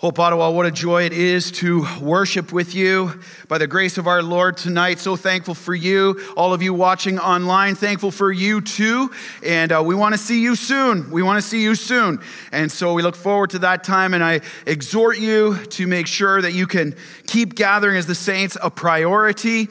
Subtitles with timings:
[0.00, 4.06] Hope Ottawa, what a joy it is to worship with you by the grace of
[4.06, 4.98] our Lord tonight.
[4.98, 7.74] So thankful for you, all of you watching online.
[7.74, 9.10] Thankful for you too.
[9.44, 11.10] And uh, we want to see you soon.
[11.10, 12.22] We want to see you soon.
[12.50, 14.14] And so we look forward to that time.
[14.14, 16.96] And I exhort you to make sure that you can
[17.26, 19.68] keep gathering as the saints a priority.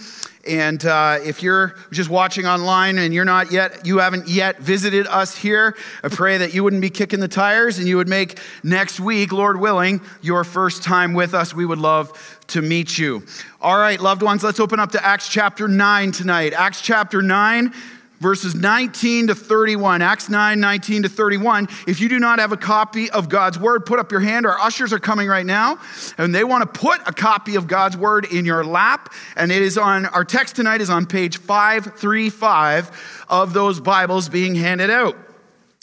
[0.50, 5.05] And uh, if you're just watching online and you're not yet, you haven't yet visited
[5.05, 8.39] us here, I pray that you wouldn't be kicking the tires and you would make
[8.63, 11.54] next week, Lord willing, your first time with us.
[11.54, 13.23] We would love to meet you.
[13.62, 16.54] All right, loved ones, let's open up to Acts chapter 9 tonight.
[16.54, 17.71] Acts chapter 9
[18.20, 20.02] verses 19 to 31.
[20.02, 21.68] Acts 9, 19 to 31.
[21.88, 24.46] If you do not have a copy of God's word, put up your hand.
[24.46, 25.80] Our ushers are coming right now,
[26.18, 29.13] and they want to put a copy of God's word in your lap.
[29.36, 34.55] And it is on, our text tonight is on page 535 of those Bibles being
[34.55, 35.16] handed out.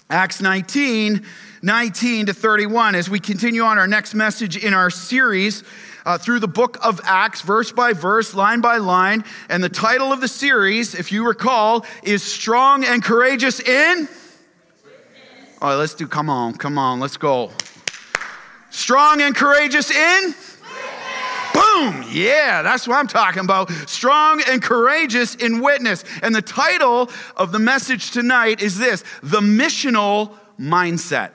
[0.08, 1.26] Acts 19,
[1.62, 2.94] 19 to 31.
[2.94, 5.64] As we continue on our next message in our series,
[6.06, 9.24] uh, through the book of Acts, verse by verse, line by line.
[9.50, 14.08] And the title of the series, if you recall, is Strong and Courageous in.
[15.60, 17.50] All right, let's do, come on, come on, let's go.
[18.70, 20.34] Strong and courageous in.
[21.54, 22.04] Boom!
[22.10, 23.70] Yeah, that's what I'm talking about.
[23.88, 26.04] Strong and courageous in witness.
[26.22, 31.30] And the title of the message tonight is this The Missional Mindset.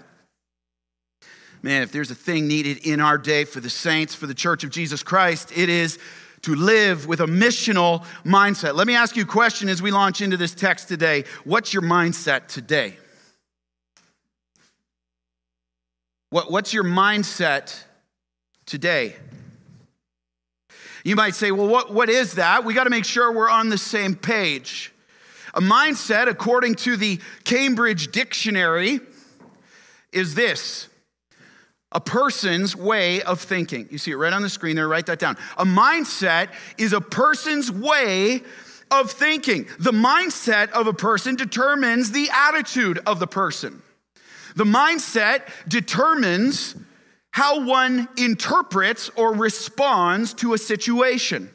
[1.64, 4.64] Man, if there's a thing needed in our day for the saints, for the church
[4.64, 6.00] of Jesus Christ, it is
[6.42, 8.74] to live with a missional mindset.
[8.74, 11.26] Let me ask you a question as we launch into this text today.
[11.44, 12.98] What's your mindset today?
[16.32, 17.84] What, what's your mindset
[18.66, 19.16] today?
[21.04, 22.64] You might say, well, what, what is that?
[22.66, 24.92] We got to make sure we're on the same page.
[25.54, 29.00] A mindset, according to the Cambridge Dictionary,
[30.12, 30.88] is this
[31.92, 33.88] a person's way of thinking.
[33.92, 35.38] You see it right on the screen there, write that down.
[35.58, 38.42] A mindset is a person's way
[38.90, 39.68] of thinking.
[39.80, 43.82] The mindset of a person determines the attitude of the person.
[44.56, 46.76] The mindset determines
[47.32, 51.50] how one interprets or responds to a situation.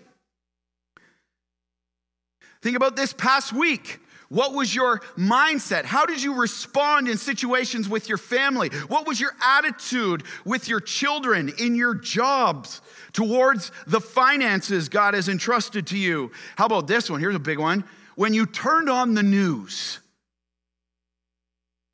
[2.63, 4.01] Think about this past week.
[4.29, 5.85] What was your mindset?
[5.85, 8.71] How did you respond in situations with your family?
[8.89, 12.81] What was your attitude with your children, in your jobs,
[13.13, 16.33] towards the finances God has entrusted to you?
[16.57, 17.21] How about this one?
[17.21, 17.85] Here's a big one.
[18.17, 20.01] When you turned on the news,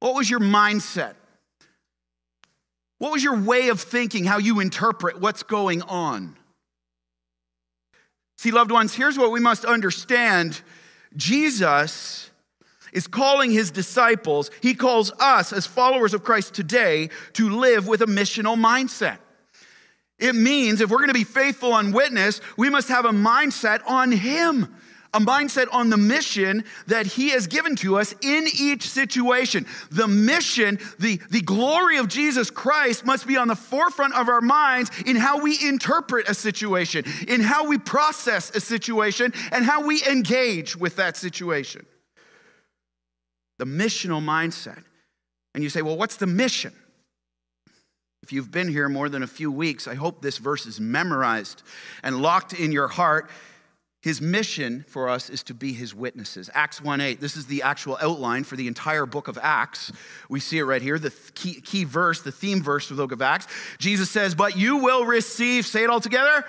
[0.00, 1.14] what was your mindset?
[2.98, 6.36] What was your way of thinking, how you interpret what's going on?
[8.38, 10.62] See, loved ones, here's what we must understand
[11.16, 12.30] Jesus
[12.92, 18.02] is calling his disciples, he calls us as followers of Christ today to live with
[18.02, 19.18] a missional mindset.
[20.18, 23.80] It means if we're going to be faithful on witness, we must have a mindset
[23.86, 24.74] on him
[25.14, 29.66] a mindset on the mission that He has given to us in each situation.
[29.90, 34.40] The mission, the, the glory of Jesus Christ must be on the forefront of our
[34.40, 39.86] minds in how we interpret a situation, in how we process a situation, and how
[39.86, 41.84] we engage with that situation.
[43.58, 44.82] The missional mindset.
[45.54, 46.72] And you say, well, what's the mission?
[48.22, 51.62] If you've been here more than a few weeks, I hope this verse is memorized
[52.02, 53.28] and locked in your heart
[54.02, 56.50] his mission for us is to be his witnesses.
[56.54, 59.92] Acts 1 8, this is the actual outline for the entire book of Acts.
[60.28, 63.12] We see it right here, the key, key verse, the theme verse of the book
[63.12, 63.46] of Acts.
[63.78, 66.44] Jesus says, But you will receive, say it all together,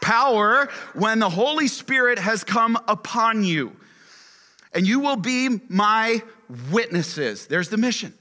[0.00, 3.76] power when the Holy Spirit has come upon you.
[4.72, 6.20] And you will be my
[6.72, 7.46] witnesses.
[7.46, 8.14] There's the mission.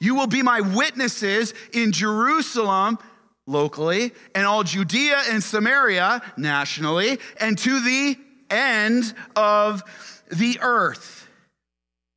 [0.00, 2.98] You will be my witnesses in Jerusalem
[3.46, 8.18] locally, and all Judea and Samaria nationally, and to the
[8.50, 9.82] end of
[10.30, 11.28] the earth.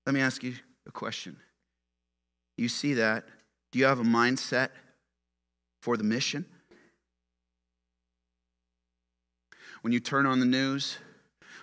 [0.06, 0.56] Let me ask you
[0.88, 1.38] a question.
[2.58, 3.26] You see that?
[3.72, 4.70] Do you have a mindset
[5.82, 6.46] for the mission?
[9.82, 10.98] When you turn on the news,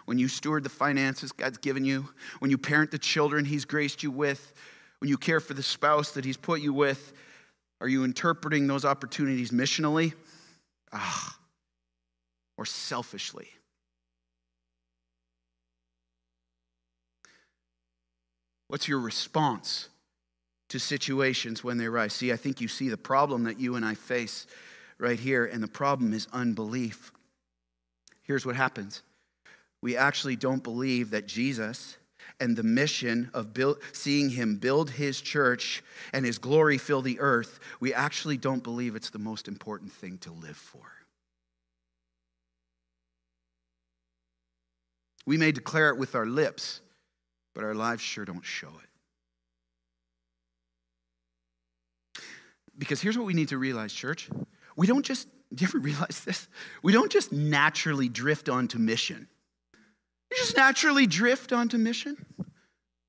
[0.06, 2.08] when you steward the finances God's given you,
[2.38, 4.54] when you parent the children He's graced you with,
[5.00, 7.12] when you care for the spouse that He's put you with,
[7.80, 10.14] are you interpreting those opportunities missionally?
[10.92, 11.38] Ah,
[12.56, 13.48] or selfishly?
[18.68, 19.88] What's your response
[20.70, 22.12] to situations when they arise?
[22.12, 24.46] See, I think you see the problem that you and I face
[24.98, 27.12] right here, and the problem is unbelief.
[28.22, 29.02] Here's what happens
[29.82, 31.96] we actually don't believe that Jesus
[32.40, 37.18] and the mission of build, seeing him build his church and his glory fill the
[37.20, 40.82] earth, we actually don't believe it's the most important thing to live for.
[45.26, 46.80] We may declare it with our lips,
[47.54, 48.88] but our lives sure don't show it.
[52.78, 54.28] Because here's what we need to realize, church.
[54.76, 56.48] We don't just, do you ever realize this?
[56.82, 59.26] We don't just naturally drift onto mission.
[60.30, 62.16] You just naturally drift onto mission,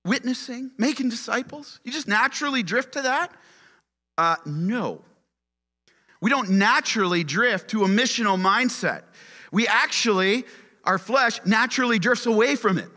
[0.05, 1.79] witnessing, making disciples.
[1.83, 3.31] You just naturally drift to that?
[4.17, 5.01] Uh, no.
[6.21, 9.03] We don't naturally drift to a missional mindset.
[9.51, 10.45] We actually,
[10.83, 12.89] our flesh naturally drifts away from it.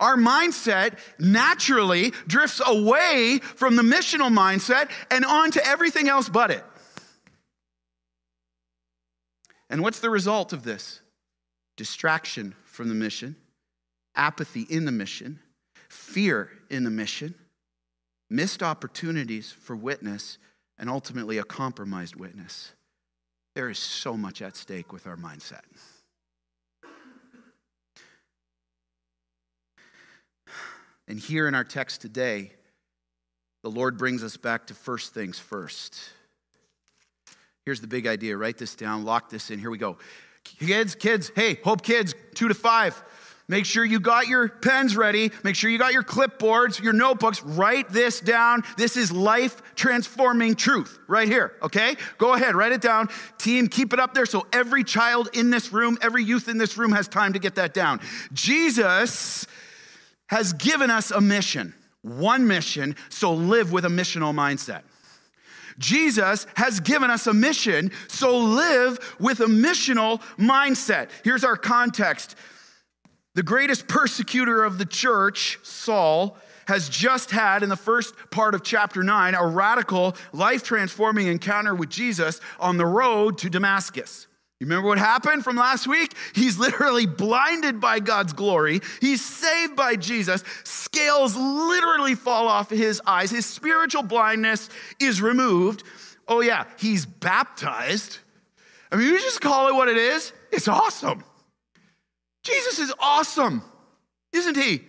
[0.00, 6.64] Our mindset naturally drifts away from the missional mindset and onto everything else but it.
[9.70, 11.00] And what's the result of this?
[11.76, 13.34] Distraction from the mission,
[14.14, 15.40] apathy in the mission,
[15.88, 17.34] fear in the mission,
[18.30, 20.38] missed opportunities for witness,
[20.78, 22.70] and ultimately a compromised witness.
[23.56, 25.62] There is so much at stake with our mindset.
[31.08, 32.52] And here in our text today,
[33.64, 35.98] the Lord brings us back to first things first.
[37.64, 38.36] Here's the big idea.
[38.36, 39.58] Write this down, lock this in.
[39.58, 39.98] Here we go.
[40.58, 43.02] Kids, kids, hey, Hope Kids, two to five.
[43.50, 45.32] Make sure you got your pens ready.
[45.42, 47.42] Make sure you got your clipboards, your notebooks.
[47.42, 48.62] Write this down.
[48.76, 51.96] This is life transforming truth right here, okay?
[52.18, 53.08] Go ahead, write it down.
[53.38, 56.76] Team, keep it up there so every child in this room, every youth in this
[56.76, 58.00] room has time to get that down.
[58.34, 59.46] Jesus
[60.26, 61.72] has given us a mission,
[62.02, 64.82] one mission, so live with a missional mindset.
[65.78, 71.08] Jesus has given us a mission, so live with a missional mindset.
[71.24, 72.36] Here's our context
[73.34, 76.36] the greatest persecutor of the church, Saul,
[76.66, 81.74] has just had in the first part of chapter 9 a radical, life transforming encounter
[81.74, 84.27] with Jesus on the road to Damascus.
[84.60, 86.14] You remember what happened from last week?
[86.34, 88.80] He's literally blinded by God's glory.
[89.00, 90.42] He's saved by Jesus.
[90.64, 93.30] Scales literally fall off his eyes.
[93.30, 94.68] His spiritual blindness
[94.98, 95.84] is removed.
[96.26, 98.18] Oh, yeah, he's baptized.
[98.90, 100.32] I mean, you just call it what it is.
[100.50, 101.22] It's awesome.
[102.42, 103.62] Jesus is awesome,
[104.32, 104.82] isn't he?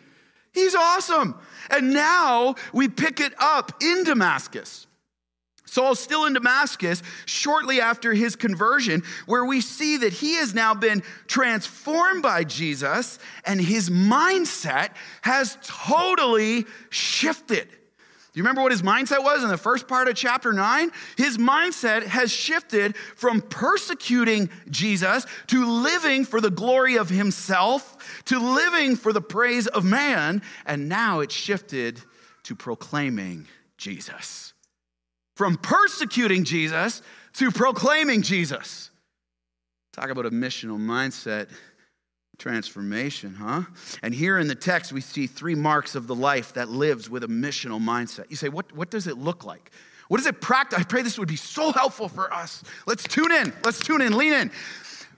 [0.51, 1.35] He's awesome.
[1.69, 4.87] And now we pick it up in Damascus.
[5.69, 10.73] Saul's still in Damascus shortly after his conversion, where we see that he has now
[10.73, 14.89] been transformed by Jesus and his mindset
[15.21, 17.69] has totally shifted.
[17.69, 20.91] Do you remember what his mindset was in the first part of chapter 9?
[21.17, 28.39] His mindset has shifted from persecuting Jesus to living for the glory of himself, to
[28.39, 32.01] living for the praise of man, and now it's shifted
[32.43, 34.53] to proclaiming Jesus
[35.39, 37.01] from persecuting Jesus
[37.31, 38.91] to proclaiming Jesus.
[39.93, 41.47] Talk about a missional mindset
[42.37, 43.61] transformation, huh?
[44.03, 47.23] And here in the text, we see three marks of the life that lives with
[47.23, 48.29] a missional mindset.
[48.29, 49.71] You say, what, what does it look like?
[50.09, 50.77] What does it practice?
[50.77, 52.61] I pray this would be so helpful for us.
[52.85, 53.53] Let's tune in.
[53.63, 54.17] Let's tune in.
[54.17, 54.51] Lean in.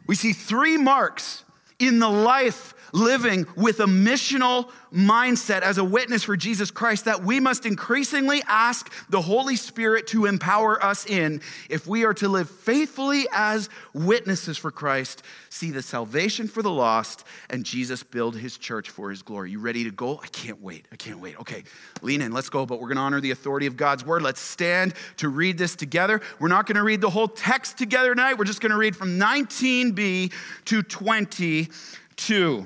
[0.05, 1.43] We see three marks
[1.79, 7.23] in the life living with a missional mindset as a witness for Jesus Christ that
[7.23, 12.27] we must increasingly ask the Holy Spirit to empower us in if we are to
[12.27, 18.35] live faithfully as witnesses for Christ, see the salvation for the lost, and Jesus build
[18.35, 19.51] his church for his glory.
[19.51, 20.19] You ready to go?
[20.21, 20.85] I can't wait.
[20.91, 21.39] I can't wait.
[21.39, 21.63] Okay,
[22.01, 22.31] lean in.
[22.31, 22.65] Let's go.
[22.65, 24.21] But we're going to honor the authority of God's word.
[24.21, 26.21] Let's stand to read this together.
[26.39, 28.37] We're not going to read the whole text together tonight.
[28.37, 30.31] We're just going to read from 19b
[30.65, 32.65] to 22.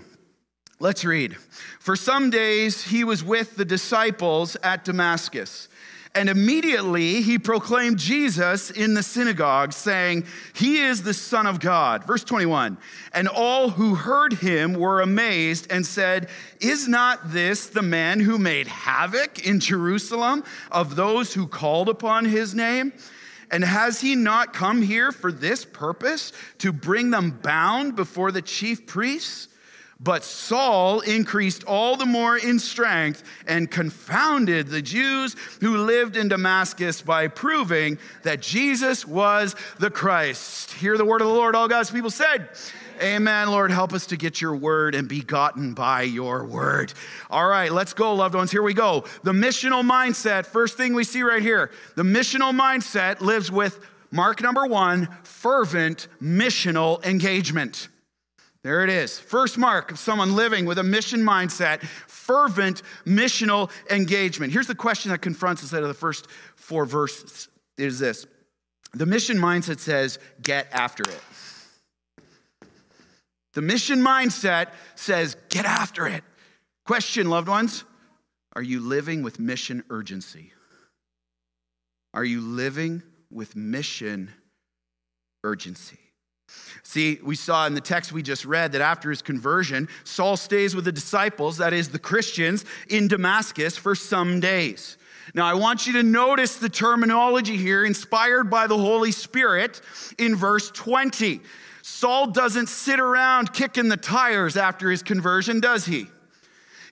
[0.80, 1.38] Let's read.
[1.80, 5.70] For some days he was with the disciples at Damascus.
[6.14, 12.06] And immediately he proclaimed Jesus in the synagogue, saying, He is the Son of God.
[12.06, 12.78] Verse 21
[13.14, 16.30] And all who heard him were amazed and said,
[16.62, 22.24] Is not this the man who made havoc in Jerusalem of those who called upon
[22.24, 22.94] his name?
[23.52, 28.42] And has he not come here for this purpose, to bring them bound before the
[28.42, 29.50] chief priests?
[30.06, 36.28] But Saul increased all the more in strength and confounded the Jews who lived in
[36.28, 40.74] Damascus by proving that Jesus was the Christ.
[40.74, 42.50] Hear the word of the Lord, all God's people said.
[43.02, 43.50] Amen.
[43.50, 46.94] Lord, help us to get your word and be gotten by your word.
[47.32, 48.52] All right, let's go, loved ones.
[48.52, 49.06] Here we go.
[49.24, 51.72] The missional mindset, first thing we see right here.
[51.96, 57.88] The missional mindset lives with mark number one fervent missional engagement.
[58.66, 59.20] There it is.
[59.20, 64.52] First mark of someone living with a mission mindset, fervent missional engagement.
[64.52, 68.26] Here's the question that confronts us out of the first four verses is this.
[68.96, 72.68] The mission mindset says, get after it.
[73.54, 76.24] The mission mindset says, get after it.
[76.88, 77.84] Question, loved ones
[78.56, 80.54] Are you living with mission urgency?
[82.16, 84.32] Are you living with mission
[85.44, 86.00] urgency?
[86.84, 90.76] See, we saw in the text we just read that after his conversion, Saul stays
[90.76, 94.98] with the disciples, that is, the Christians, in Damascus for some days.
[95.34, 99.82] Now, I want you to notice the terminology here, inspired by the Holy Spirit,
[100.18, 101.42] in verse 20.
[101.82, 106.08] Saul doesn't sit around kicking the tires after his conversion, does he?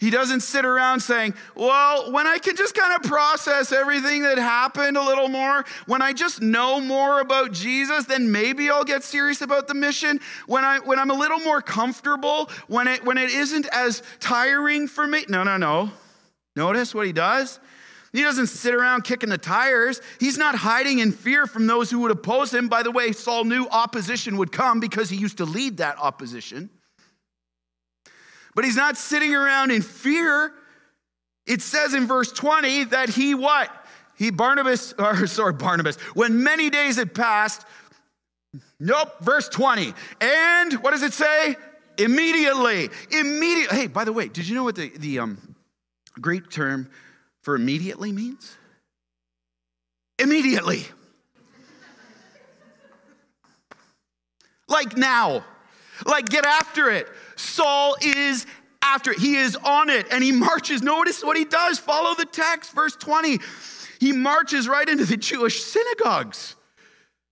[0.03, 4.37] He doesn't sit around saying, Well, when I can just kind of process everything that
[4.37, 9.05] happened a little more, when I just know more about Jesus, then maybe I'll get
[9.05, 10.19] serious about the mission.
[10.45, 14.89] When, I, when I'm a little more comfortable, when it, when it isn't as tiring
[14.89, 15.23] for me.
[15.29, 15.89] No, no, no.
[16.57, 17.61] Notice what he does?
[18.11, 20.01] He doesn't sit around kicking the tires.
[20.19, 22.67] He's not hiding in fear from those who would oppose him.
[22.67, 26.69] By the way, Saul knew opposition would come because he used to lead that opposition.
[28.55, 30.53] But he's not sitting around in fear.
[31.45, 33.69] It says in verse 20 that he what?
[34.15, 37.65] He Barnabas, or sorry, Barnabas, when many days had passed,
[38.79, 39.93] nope, verse 20.
[40.21, 41.55] And what does it say?
[41.97, 42.89] Immediately.
[43.11, 43.77] Immediately.
[43.77, 45.55] Hey, by the way, did you know what the, the um,
[46.19, 46.89] Greek term
[47.41, 48.55] for immediately means?
[50.19, 50.85] Immediately.
[54.73, 55.43] like now.
[56.05, 57.07] Like get after it.
[57.35, 58.45] Saul is
[58.81, 59.19] after it.
[59.19, 60.81] He is on it and he marches.
[60.81, 61.79] Notice what he does.
[61.79, 63.39] Follow the text, verse 20.
[63.99, 66.55] He marches right into the Jewish synagogues.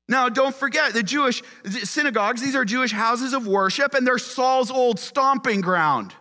[0.07, 1.41] Now, don't forget the Jewish
[1.83, 6.13] synagogues, these are Jewish houses of worship, and they're Saul's old stomping ground.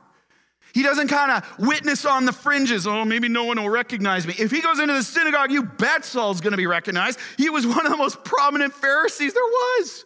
[0.72, 2.86] He doesn't kind of witness on the fringes.
[2.86, 4.34] Oh, maybe no one will recognize me.
[4.38, 7.18] If he goes into the synagogue, you bet Saul's going to be recognized.
[7.36, 10.04] He was one of the most prominent Pharisees there was.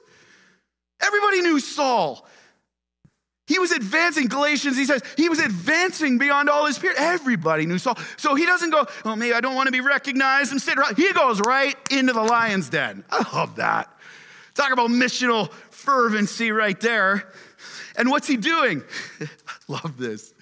[1.03, 2.27] Everybody knew Saul.
[3.47, 6.97] He was advancing, Galatians, he says, he was advancing beyond all his peers.
[6.99, 7.99] Everybody knew Saul.
[8.17, 10.97] So he doesn't go, oh, maybe I don't want to be recognized and sit right.
[10.97, 13.05] He goes right into the lion's den.
[13.11, 13.91] I love that.
[14.55, 17.31] Talk about missional fervency right there.
[17.97, 18.83] And what's he doing?
[19.21, 19.29] I
[19.69, 20.33] love this.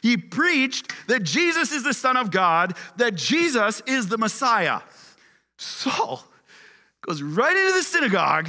[0.00, 4.80] He preached that Jesus is the Son of God, that Jesus is the Messiah.
[5.58, 6.24] Saul
[7.02, 8.48] goes right into the synagogue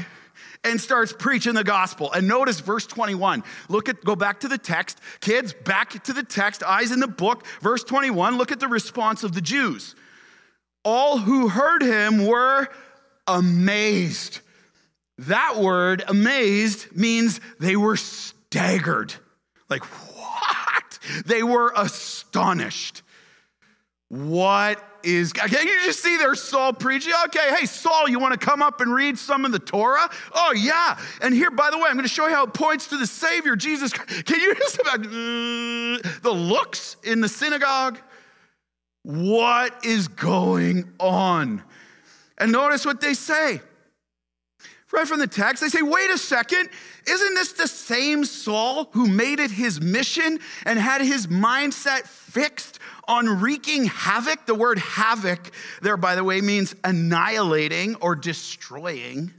[0.63, 2.11] and starts preaching the gospel.
[2.11, 3.43] And notice verse 21.
[3.69, 4.99] Look at, go back to the text.
[5.19, 7.45] Kids, back to the text, eyes in the book.
[7.61, 9.95] Verse 21, look at the response of the Jews.
[10.85, 12.67] All who heard him were
[13.27, 14.39] amazed.
[15.19, 19.13] That word, amazed, means they were staggered.
[19.69, 19.83] Like,
[20.17, 20.99] what?
[21.25, 23.01] They were astonished.
[24.09, 27.13] What is, can you just see there Saul preaching?
[27.25, 30.09] Okay, hey, Saul, you want to come up and read some of the Torah?
[30.33, 30.97] Oh, yeah.
[31.21, 33.07] And here, by the way, I'm going to show you how it points to the
[33.07, 34.25] Savior, Jesus Christ.
[34.25, 37.99] Can you just about uh, the looks in the synagogue?
[39.03, 41.61] What is going on?
[42.37, 43.61] And notice what they say.
[44.93, 46.69] Right from the text, they say, wait a second,
[47.07, 52.77] isn't this the same Saul who made it his mission and had his mindset fixed
[53.07, 54.45] on wreaking havoc.
[54.45, 59.33] The word havoc there, by the way, means annihilating or destroying.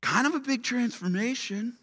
[0.00, 1.76] Kind of a big transformation.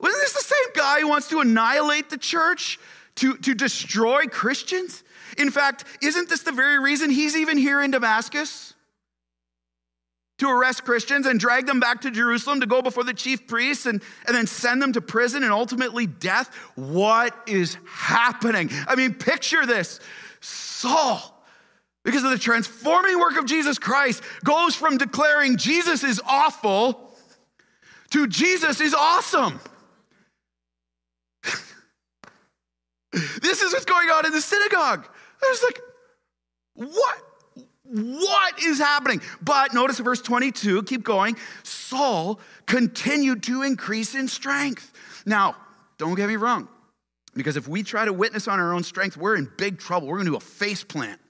[0.00, 2.78] Wasn't this the same guy who wants to annihilate the church,
[3.16, 5.02] to, to destroy Christians?
[5.36, 8.74] In fact, isn't this the very reason he's even here in Damascus?
[10.38, 13.86] To arrest Christians and drag them back to Jerusalem to go before the chief priests
[13.86, 16.54] and, and then send them to prison and ultimately death.
[16.76, 18.70] What is happening?
[18.86, 20.00] I mean, picture this
[20.40, 21.44] Saul,
[22.04, 27.08] because of the transforming work of Jesus Christ, goes from declaring Jesus is awful
[28.10, 29.60] to Jesus is awesome.
[33.12, 35.06] this is what's going on in the synagogue.
[35.42, 35.80] I was like,
[36.74, 37.27] what?
[37.90, 39.22] What is happening?
[39.40, 41.36] But notice verse 22, keep going.
[41.62, 44.92] Saul continued to increase in strength.
[45.24, 45.56] Now,
[45.96, 46.68] don't get me wrong,
[47.34, 50.08] because if we try to witness on our own strength, we're in big trouble.
[50.08, 51.20] We're going to do a face plant.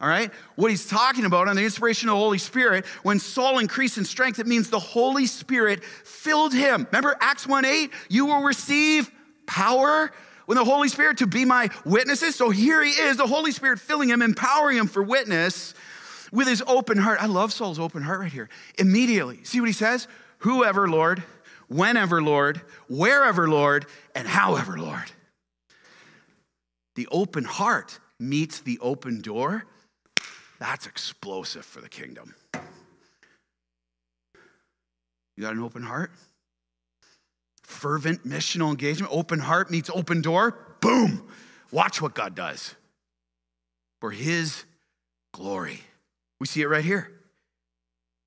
[0.00, 0.30] All right?
[0.56, 4.04] What he's talking about on the inspiration of the Holy Spirit, when Saul increased in
[4.04, 6.86] strength, it means the Holy Spirit filled him.
[6.92, 7.90] Remember Acts 1 8?
[8.08, 9.10] You will receive
[9.46, 10.12] power
[10.48, 12.34] when the Holy Spirit to be my witnesses.
[12.34, 15.74] So here he is, the Holy Spirit filling him, empowering him for witness
[16.32, 17.22] with his open heart.
[17.22, 18.48] I love Saul's open heart right here.
[18.78, 20.08] Immediately, see what he says?
[20.38, 21.22] Whoever, Lord,
[21.68, 25.12] whenever, Lord, wherever, Lord, and however, Lord.
[26.94, 29.66] The open heart meets the open door.
[30.58, 32.34] That's explosive for the kingdom.
[35.36, 36.10] You got an open heart?
[37.68, 40.58] Fervent missional engagement, open heart meets open door.
[40.80, 41.28] Boom.
[41.70, 42.74] Watch what God does
[44.00, 44.64] for his
[45.34, 45.82] glory.
[46.40, 47.12] We see it right here.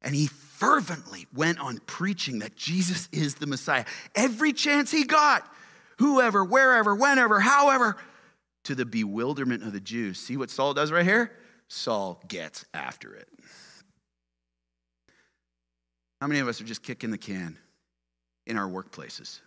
[0.04, 3.86] And he fervently went on preaching that Jesus is the Messiah.
[4.14, 5.52] Every chance he got,
[5.98, 7.98] whoever, wherever, whenever, however,
[8.66, 10.20] to the bewilderment of the Jews.
[10.20, 11.32] See what Saul does right here?
[11.68, 13.28] Saul gets after it.
[16.22, 17.58] How many of us are just kicking the can
[18.46, 19.40] in our workplaces?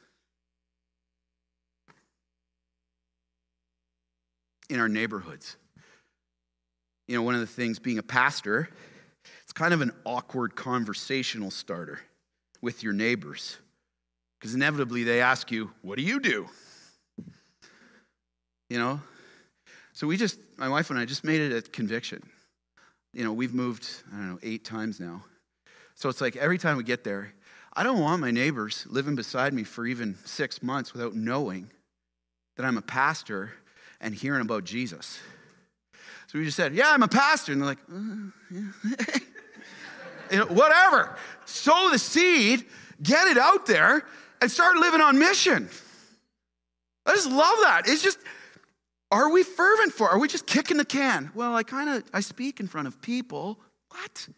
[4.71, 5.57] In our neighborhoods?
[7.07, 8.69] You know, one of the things being a pastor,
[9.43, 12.01] it's kind of an awkward conversational starter
[12.63, 13.59] with your neighbors.
[14.39, 16.49] Because inevitably they ask you, What do you do?
[18.71, 19.01] You know?
[19.93, 22.23] So we just, my wife and I just made it a conviction.
[23.13, 25.23] You know, we've moved, I don't know, eight times now.
[25.95, 27.33] So it's like every time we get there,
[27.77, 31.71] I don't want my neighbors living beside me for even six months without knowing
[32.57, 33.53] that I'm a pastor
[34.01, 35.19] and hearing about Jesus.
[36.29, 37.53] So we just said, Yeah, I'm a pastor.
[37.53, 39.17] And they're like, uh, yeah.
[40.31, 41.17] you know, Whatever.
[41.47, 42.65] Sow the seed,
[43.03, 44.05] get it out there,
[44.41, 45.69] and start living on mission.
[47.07, 47.83] I just love that.
[47.87, 48.19] It's just,
[49.11, 50.09] are we fervent for?
[50.09, 51.31] Are we just kicking the can?
[51.35, 53.59] Well, I kind of I speak in front of people.
[53.91, 54.29] What?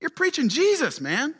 [0.00, 1.34] You're preaching Jesus, man.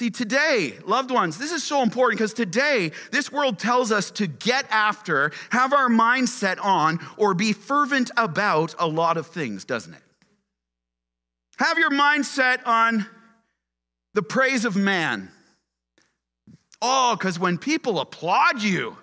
[0.00, 4.26] See, today, loved ones, this is so important because today, this world tells us to
[4.26, 9.92] get after, have our mindset on, or be fervent about a lot of things, doesn't
[9.92, 10.02] it?
[11.58, 13.04] Have your mindset on
[14.14, 15.30] the praise of man.
[16.80, 18.96] Oh, because when people applaud you,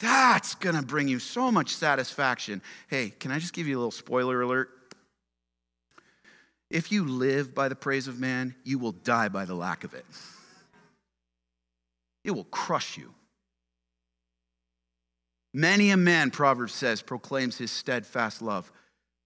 [0.00, 2.60] that's gonna bring you so much satisfaction.
[2.88, 4.77] Hey, can I just give you a little spoiler alert?
[6.70, 9.94] If you live by the praise of man, you will die by the lack of
[9.94, 10.04] it.
[12.24, 13.14] It will crush you.
[15.54, 18.70] Many a man, Proverbs says, proclaims his steadfast love,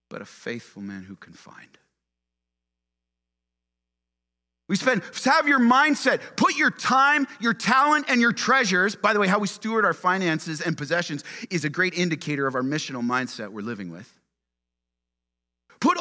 [0.09, 1.79] but a faithful man who can find.
[4.69, 8.95] We spend, have your mindset, put your time, your talent, and your treasures.
[8.95, 12.55] By the way, how we steward our finances and possessions is a great indicator of
[12.55, 14.11] our missional mindset we're living with.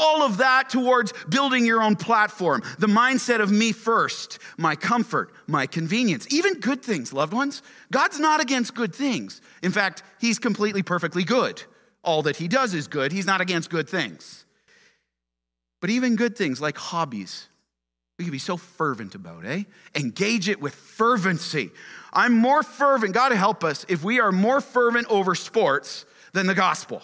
[0.04, 2.64] All of that towards building your own platform.
[2.80, 7.62] The mindset of me first, my comfort, my convenience, even good things, loved ones.
[7.92, 9.42] God's not against good things.
[9.62, 11.62] In fact, He's completely perfectly good.
[12.04, 13.12] All that He does is good.
[13.12, 14.46] He's not against good things.
[15.82, 17.48] But even good things like hobbies,
[18.18, 19.64] we can be so fervent about, eh?
[19.96, 21.70] Engage it with fervency.
[22.12, 26.56] I'm more fervent, God help us, if we are more fervent over sports than the
[26.56, 27.04] gospel.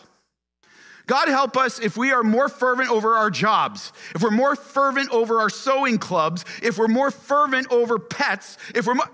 [1.08, 5.10] God help us if we are more fervent over our jobs, if we're more fervent
[5.10, 9.10] over our sewing clubs, if we're more fervent over pets, if we're more,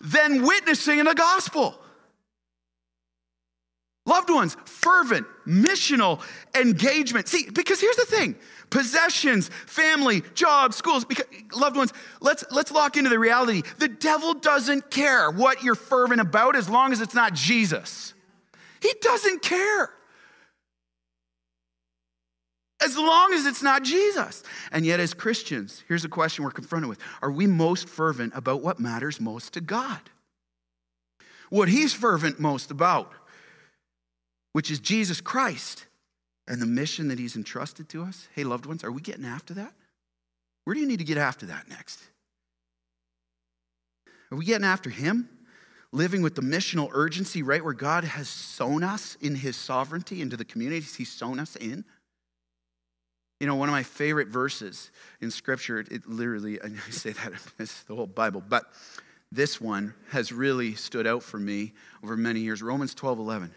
[0.00, 1.80] than witnessing in the gospel.
[4.04, 6.20] Loved ones, fervent, missional
[6.54, 7.26] engagement.
[7.26, 8.36] See, because here's the thing
[8.68, 13.62] possessions, family, jobs, schools, because, loved ones, let's, let's lock into the reality.
[13.78, 18.12] The devil doesn't care what you're fervent about as long as it's not Jesus.
[18.80, 19.90] He doesn't care
[22.82, 24.42] as long as it's not Jesus.
[24.70, 28.62] And yet, as Christians, here's a question we're confronted with Are we most fervent about
[28.62, 30.00] what matters most to God?
[31.50, 33.12] What He's fervent most about,
[34.52, 35.86] which is Jesus Christ
[36.46, 38.28] and the mission that He's entrusted to us.
[38.34, 39.72] Hey, loved ones, are we getting after that?
[40.64, 42.00] Where do you need to get after that next?
[44.30, 45.28] Are we getting after Him?
[45.92, 50.36] Living with the missional urgency right where God has sown us in His sovereignty into
[50.36, 51.84] the communities He's sown us in?
[53.40, 57.82] You know, one of my favorite verses in Scripture, it literally, I say that, it's
[57.84, 58.64] the whole Bible, but
[59.32, 61.72] this one has really stood out for me
[62.02, 62.62] over many years.
[62.62, 63.54] Romans 12 11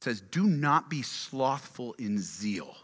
[0.00, 2.76] says, Do not be slothful in zeal,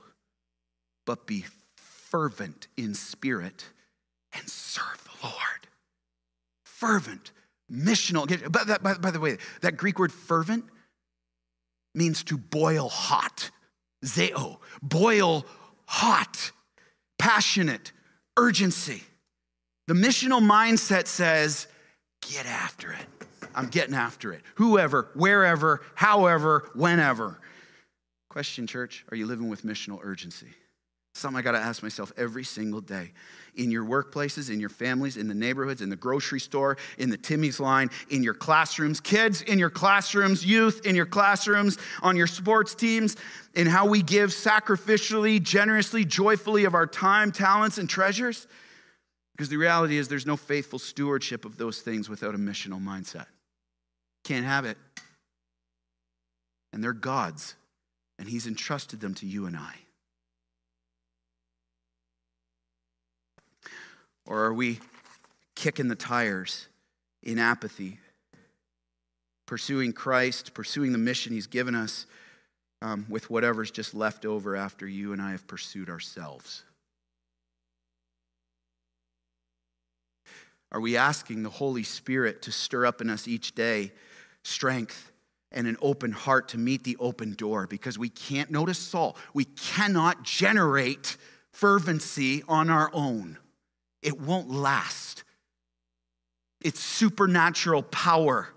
[1.06, 1.44] but be
[1.76, 3.64] fervent in spirit
[4.32, 5.68] and serve the Lord.
[6.64, 7.30] Fervent,
[7.70, 8.26] missional.
[8.50, 10.64] By, by, by the way, that Greek word fervent
[11.94, 13.50] means to boil hot.
[14.04, 15.44] Zeo, boil
[15.90, 16.52] hot,
[17.18, 17.90] passionate,
[18.36, 19.02] urgency.
[19.88, 21.66] The missional mindset says,
[22.22, 23.26] get after it.
[23.56, 24.42] I'm getting after it.
[24.54, 27.40] Whoever, wherever, however, whenever.
[28.28, 30.46] Question, church, are you living with missional urgency?
[31.16, 33.10] Something I got to ask myself every single day.
[33.60, 37.16] In your workplaces, in your families, in the neighborhoods, in the grocery store, in the
[37.16, 42.26] Timmy's line, in your classrooms, kids in your classrooms, youth in your classrooms, on your
[42.26, 43.16] sports teams,
[43.54, 48.46] in how we give sacrificially, generously, joyfully of our time, talents, and treasures.
[49.36, 53.26] Because the reality is, there's no faithful stewardship of those things without a missional mindset.
[54.24, 54.78] Can't have it.
[56.72, 57.56] And they're God's,
[58.18, 59.74] and He's entrusted them to you and I.
[64.30, 64.78] Or are we
[65.56, 66.68] kicking the tires
[67.20, 67.98] in apathy,
[69.44, 72.06] pursuing Christ, pursuing the mission He's given us
[72.80, 76.62] um, with whatever's just left over after you and I have pursued ourselves?
[80.70, 83.90] Are we asking the Holy Spirit to stir up in us each day
[84.44, 85.10] strength
[85.50, 87.66] and an open heart to meet the open door?
[87.66, 91.16] Because we can't, notice Saul, we cannot generate
[91.50, 93.36] fervency on our own,
[94.02, 95.24] it won't last.
[96.62, 98.48] It's supernatural power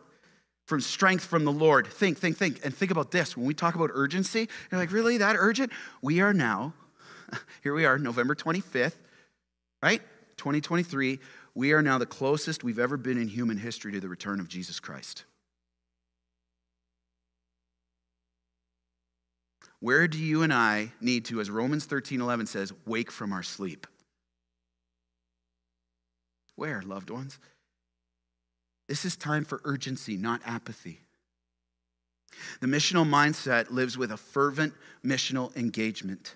[0.66, 1.88] from strength from the Lord.
[1.88, 3.36] Think, think, think, and think about this.
[3.36, 5.72] When we talk about urgency, you're like, really, that urgent?
[6.02, 6.74] We are now,
[7.64, 8.96] here we are, November 25th,
[9.82, 10.02] right?
[10.38, 11.20] 2023
[11.56, 14.48] we are now the closest we've ever been in human history to the return of
[14.48, 15.26] Jesus Christ.
[19.80, 23.44] Where do you and I need to, as Romans 13 11 says, wake from our
[23.44, 23.86] sleep?
[26.56, 27.40] Where, loved ones?
[28.88, 31.02] This is time for urgency, not apathy.
[32.62, 34.74] The missional mindset lives with a fervent
[35.06, 36.36] missional engagement.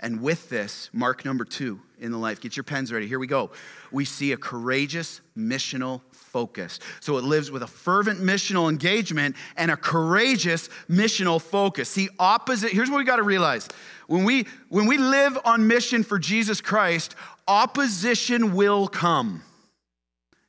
[0.00, 3.08] And with this, mark number two in the life, get your pens ready.
[3.08, 3.50] Here we go.
[3.90, 6.78] We see a courageous missional focus.
[7.00, 11.88] So it lives with a fervent missional engagement and a courageous missional focus.
[11.88, 13.66] See, opposite, here's what we got to realize.
[14.06, 17.16] When we when we live on mission for Jesus Christ,
[17.48, 19.42] opposition will come.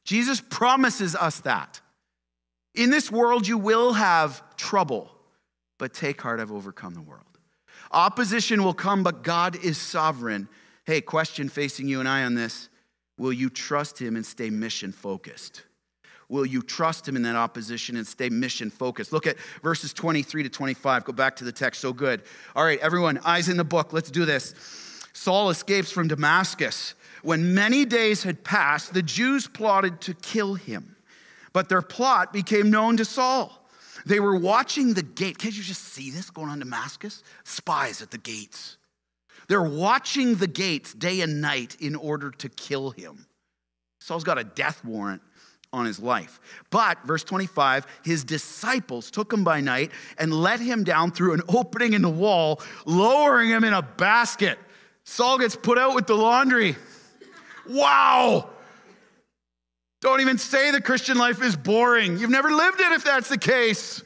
[0.03, 1.81] Jesus promises us that.
[2.75, 5.09] In this world you will have trouble,
[5.77, 7.23] but take heart, I've overcome the world.
[7.91, 10.47] Opposition will come, but God is sovereign.
[10.85, 12.69] Hey, question facing you and I on this
[13.17, 15.63] Will you trust Him and stay mission focused?
[16.27, 19.11] Will you trust Him in that opposition and stay mission focused?
[19.11, 21.05] Look at verses 23 to 25.
[21.05, 22.21] Go back to the text, so good.
[22.55, 23.93] All right, everyone, eyes in the book.
[23.93, 24.53] Let's do this.
[25.13, 26.95] Saul escapes from Damascus.
[27.23, 30.95] When many days had passed, the Jews plotted to kill him,
[31.53, 33.55] but their plot became known to Saul.
[34.05, 35.37] They were watching the gate.
[35.37, 37.23] Can't you just see this going on Damascus?
[37.43, 38.77] Spies at the gates.
[39.47, 43.25] They're watching the gates day and night in order to kill him.
[43.99, 45.21] Saul's got a death warrant
[45.73, 46.39] on his life.
[46.69, 51.41] But, verse 25, his disciples took him by night and let him down through an
[51.47, 54.57] opening in the wall, lowering him in a basket.
[55.09, 56.75] Saul gets put out with the laundry.
[57.67, 58.47] Wow!
[60.01, 62.19] Don't even say the Christian life is boring.
[62.19, 64.03] You've never lived it if that's the case.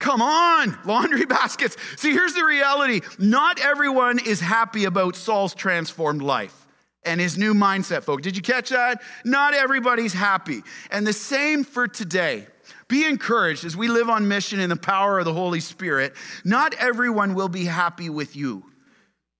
[0.00, 1.76] Come on, laundry baskets.
[1.96, 6.66] See, here's the reality not everyone is happy about Saul's transformed life
[7.04, 8.22] and his new mindset, folks.
[8.22, 9.00] Did you catch that?
[9.24, 10.62] Not everybody's happy.
[10.90, 12.48] And the same for today.
[12.88, 16.14] Be encouraged as we live on mission in the power of the Holy Spirit.
[16.44, 18.69] Not everyone will be happy with you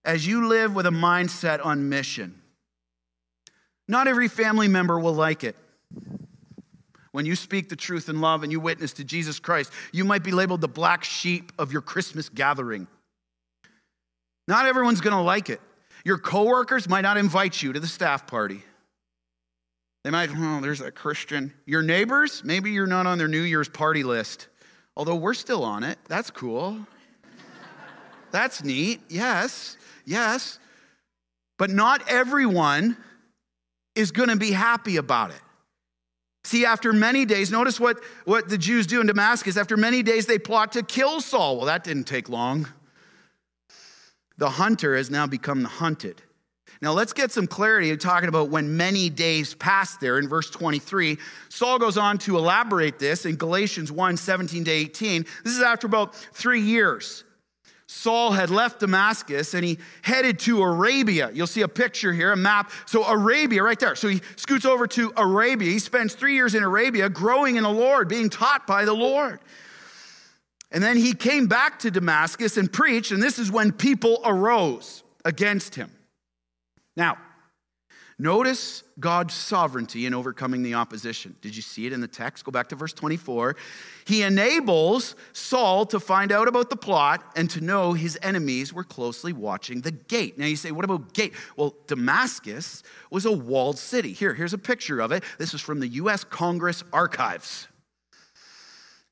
[0.04, 2.40] as you live with a mindset on mission.
[3.88, 5.56] Not every family member will like it.
[7.12, 10.22] When you speak the truth in love and you witness to Jesus Christ, you might
[10.22, 12.86] be labeled the black sheep of your Christmas gathering.
[14.46, 15.60] Not everyone's going to like it.
[16.04, 18.62] Your coworkers might not invite you to the staff party.
[20.04, 21.52] They might, oh, there's a Christian.
[21.66, 24.48] Your neighbors, maybe you're not on their New Year's party list,
[24.96, 25.98] although we're still on it.
[26.08, 26.78] That's cool.
[28.30, 29.00] That's neat.
[29.08, 30.58] Yes, yes.
[31.58, 32.96] But not everyone
[33.94, 35.40] is going to be happy about it.
[36.44, 39.56] See, after many days, notice what, what the Jews do in Damascus.
[39.56, 41.58] After many days, they plot to kill Saul.
[41.58, 42.66] Well, that didn't take long.
[44.38, 46.22] The hunter has now become the hunted.
[46.82, 51.18] Now, let's get some clarity talking about when many days passed there in verse 23.
[51.50, 55.26] Saul goes on to elaborate this in Galatians 1 17 to 18.
[55.44, 57.24] This is after about three years.
[57.92, 61.28] Saul had left Damascus and he headed to Arabia.
[61.34, 62.70] You'll see a picture here, a map.
[62.86, 63.96] So, Arabia, right there.
[63.96, 65.72] So, he scoots over to Arabia.
[65.72, 69.40] He spends three years in Arabia, growing in the Lord, being taught by the Lord.
[70.70, 75.02] And then he came back to Damascus and preached, and this is when people arose
[75.24, 75.90] against him.
[76.96, 77.18] Now,
[78.20, 81.34] Notice God's sovereignty in overcoming the opposition.
[81.40, 82.44] Did you see it in the text?
[82.44, 83.56] Go back to verse 24.
[84.04, 88.84] He enables Saul to find out about the plot and to know his enemies were
[88.84, 90.36] closely watching the gate.
[90.36, 91.32] Now you say, what about gate?
[91.56, 94.12] Well, Damascus was a walled city.
[94.12, 95.24] Here, here's a picture of it.
[95.38, 97.68] This is from the US Congress archives.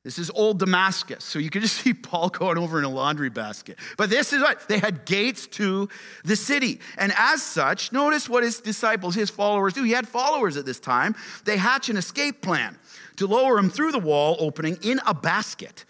[0.05, 1.25] This is old Damascus.
[1.25, 3.79] So you can just see Paul going over in a laundry basket.
[3.97, 5.89] But this is what they had gates to
[6.25, 6.81] the city.
[6.97, 9.83] And as such, notice what his disciples, his followers do.
[9.83, 11.15] He had followers at this time.
[11.45, 12.79] They hatch an escape plan
[13.17, 15.85] to lower him through the wall opening in a basket.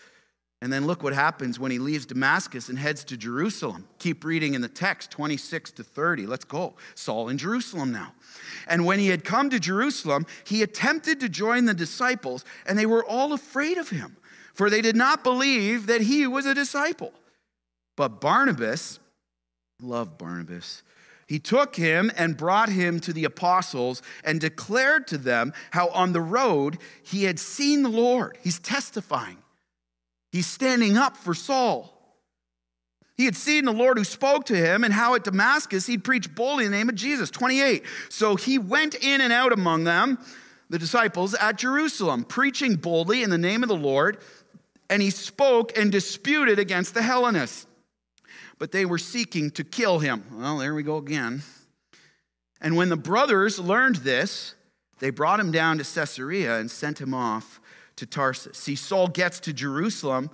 [0.60, 3.86] And then look what happens when he leaves Damascus and heads to Jerusalem.
[4.00, 6.26] Keep reading in the text, 26 to 30.
[6.26, 6.74] Let's go.
[6.96, 8.12] Saul in Jerusalem now.
[8.66, 12.86] And when he had come to Jerusalem, he attempted to join the disciples, and they
[12.86, 14.16] were all afraid of him,
[14.52, 17.12] for they did not believe that he was a disciple.
[17.96, 18.98] But Barnabas,
[19.80, 20.82] love Barnabas,
[21.28, 26.12] he took him and brought him to the apostles and declared to them how on
[26.12, 28.38] the road he had seen the Lord.
[28.42, 29.36] He's testifying.
[30.30, 31.94] He's standing up for Saul.
[33.16, 36.34] He had seen the Lord who spoke to him, and how at Damascus he'd preached
[36.34, 37.30] boldly in the name of Jesus.
[37.30, 37.82] 28.
[38.08, 40.18] So he went in and out among them,
[40.70, 44.18] the disciples, at Jerusalem, preaching boldly in the name of the Lord,
[44.88, 47.66] and he spoke and disputed against the Hellenists.
[48.58, 50.22] But they were seeking to kill him.
[50.32, 51.42] Well, there we go again.
[52.60, 54.54] And when the brothers learned this,
[55.00, 57.60] they brought him down to Caesarea and sent him off
[57.98, 58.56] to Tarsus.
[58.58, 60.30] See, Saul gets to Jerusalem.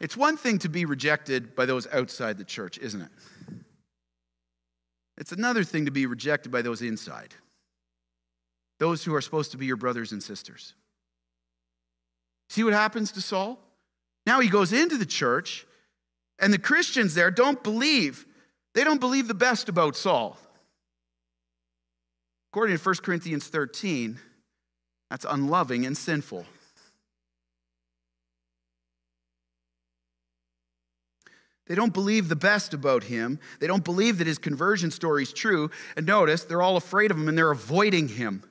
[0.00, 3.10] It's one thing to be rejected by those outside the church, isn't it?
[5.18, 7.34] It's another thing to be rejected by those inside,
[8.78, 10.74] those who are supposed to be your brothers and sisters.
[12.50, 13.58] See what happens to Saul?
[14.26, 15.66] Now he goes into the church,
[16.38, 18.26] and the Christians there don't believe.
[18.74, 20.36] They don't believe the best about Saul.
[22.52, 24.18] According to 1 Corinthians 13,
[25.10, 26.44] that's unloving and sinful.
[31.66, 33.40] They don't believe the best about him.
[33.58, 35.70] They don't believe that his conversion story is true.
[35.96, 38.44] And notice, they're all afraid of him and they're avoiding him.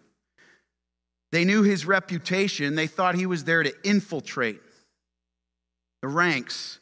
[1.32, 2.76] They knew his reputation.
[2.76, 4.62] They thought he was there to infiltrate
[6.02, 6.80] the ranks.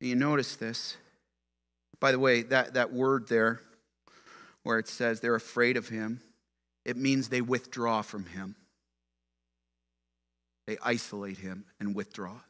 [0.00, 0.96] And you notice this.
[2.00, 3.60] By the way, that, that word there,
[4.64, 6.20] where it says they're afraid of him,
[6.84, 8.56] it means they withdraw from him.
[10.66, 12.40] They isolate him and withdraw.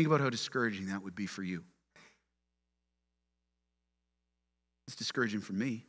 [0.00, 1.62] Think about how discouraging that would be for you.
[4.86, 5.84] It's discouraging for me.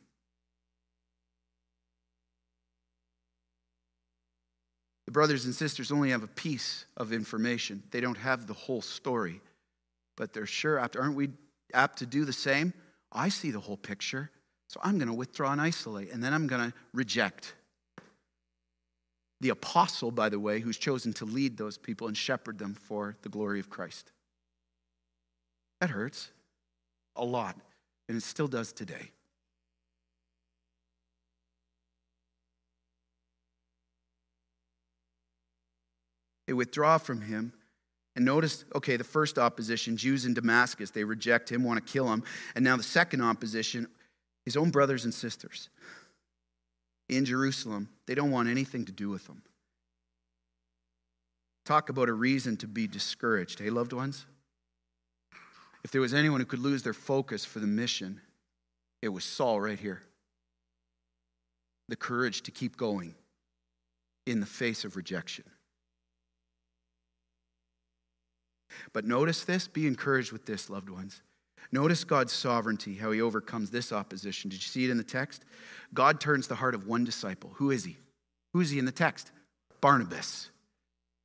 [5.06, 8.82] The brothers and sisters only have a piece of information, they don't have the whole
[8.82, 9.40] story.
[10.18, 11.30] But they're sure, after, aren't we
[11.72, 12.74] apt to do the same?
[13.10, 14.30] I see the whole picture,
[14.68, 17.54] so I'm going to withdraw and isolate, and then I'm going to reject.
[19.42, 23.16] The apostle, by the way, who's chosen to lead those people and shepherd them for
[23.22, 24.12] the glory of Christ.
[25.80, 26.30] That hurts
[27.16, 27.56] a lot,
[28.08, 29.10] and it still does today.
[36.46, 37.52] They withdraw from him.
[38.14, 42.12] And notice, okay, the first opposition, Jews in Damascus, they reject him, want to kill
[42.12, 42.22] him.
[42.54, 43.88] And now the second opposition,
[44.44, 45.68] his own brothers and sisters
[47.16, 49.42] in Jerusalem, they don't want anything to do with them.
[51.64, 54.26] Talk about a reason to be discouraged, hey, loved ones?
[55.84, 58.20] If there was anyone who could lose their focus for the mission,
[59.00, 60.02] it was Saul right here.
[61.88, 63.14] The courage to keep going
[64.26, 65.44] in the face of rejection.
[68.92, 71.20] But notice this, be encouraged with this, loved ones.
[71.70, 74.50] Notice God's sovereignty, how he overcomes this opposition.
[74.50, 75.44] Did you see it in the text?
[75.94, 77.50] God turns the heart of one disciple.
[77.56, 77.96] Who is he?
[78.52, 79.30] Who is he in the text?
[79.80, 80.50] Barnabas.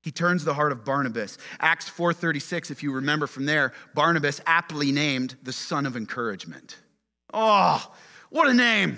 [0.02, 1.38] He turns the heart of Barnabas.
[1.60, 6.78] Acts 4:36 if you remember from there, Barnabas aptly named the son of encouragement.
[7.34, 7.94] Oh,
[8.30, 8.98] what a name.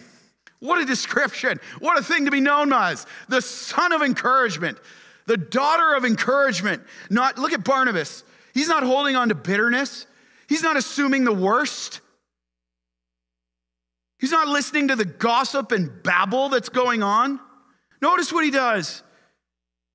[0.60, 1.60] What a description.
[1.80, 3.08] What a thing to be known as.
[3.28, 4.78] The son of encouragement.
[5.26, 6.84] The daughter of encouragement.
[7.10, 8.24] Not look at Barnabas.
[8.54, 10.06] He's not holding on to bitterness.
[10.50, 12.02] He's not assuming the worst.
[14.18, 17.40] He's not listening to the gossip and babble that's going on.
[18.02, 19.04] Notice what he does.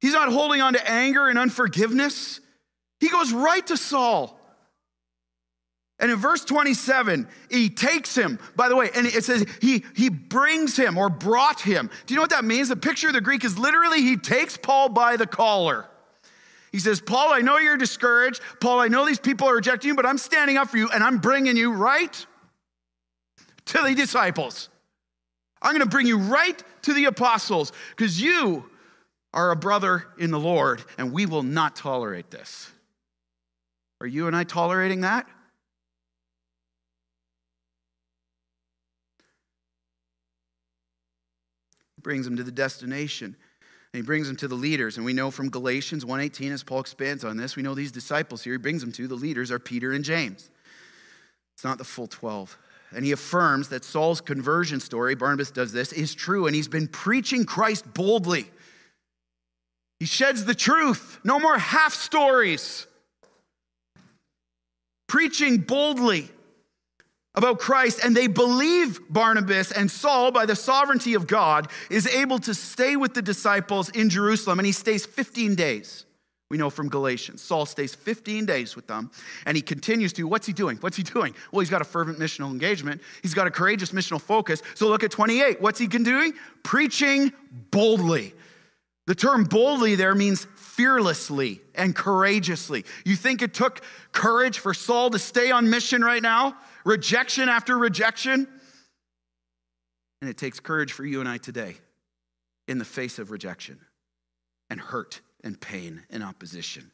[0.01, 2.41] He's not holding on to anger and unforgiveness.
[3.01, 4.41] He goes right to Saul.
[5.99, 10.09] And in verse 27, he takes him, by the way, and it says he, he
[10.09, 11.91] brings him or brought him.
[12.07, 12.69] Do you know what that means?
[12.69, 15.87] The picture of the Greek is literally he takes Paul by the collar.
[16.75, 18.41] He says, Paul, I know you're discouraged.
[18.61, 21.05] Paul, I know these people are rejecting you, but I'm standing up for you and
[21.05, 22.27] I'm bringing you right
[23.67, 24.71] to the disciples.
[25.63, 28.69] I'm going to bring you right to the apostles because you
[29.33, 32.73] are a brother in the Lord, and we will not tolerate this.
[34.01, 35.29] Are you and I tolerating that?
[42.03, 43.37] Brings them to the destination.
[43.95, 44.97] And he brings them to the leaders.
[44.97, 48.43] And we know from Galatians 1:18, as Paul expands on this, we know these disciples
[48.43, 50.51] here he brings them to, the leaders are Peter and James.
[51.55, 52.59] It's not the full 12.
[52.91, 56.89] And he affirms that Saul's conversion story, Barnabas does this, is true, and he's been
[56.89, 58.51] preaching Christ boldly.
[60.01, 61.21] He sheds the truth.
[61.23, 62.89] No more half stories.
[65.07, 66.33] Preaching boldly
[67.35, 72.39] about Christ, and they believe Barnabas and Saul, by the sovereignty of God, is able
[72.41, 76.05] to stay with the disciples in Jerusalem, and he stays 15 days.
[76.51, 77.43] We know from Galatians.
[77.43, 79.11] Saul stays 15 days with them,
[79.47, 80.29] and he continues to.
[80.29, 80.77] What's he doing?
[80.77, 81.35] What's he doing?
[81.51, 83.01] Well, he's got a fervent missional engagement.
[83.23, 84.63] He's got a courageous missional focus.
[84.75, 85.61] So look at 28.
[85.61, 86.35] What's he doing?
[86.63, 87.33] Preaching
[87.71, 88.35] boldly.
[89.07, 92.85] The term boldly there means fearlessly and courageously.
[93.05, 93.81] You think it took
[94.13, 96.57] courage for Saul to stay on mission right now?
[96.85, 98.47] Rejection after rejection?
[100.21, 101.77] And it takes courage for you and I today
[102.69, 103.79] in the face of rejection
[104.71, 106.91] and hurt and pain and opposition.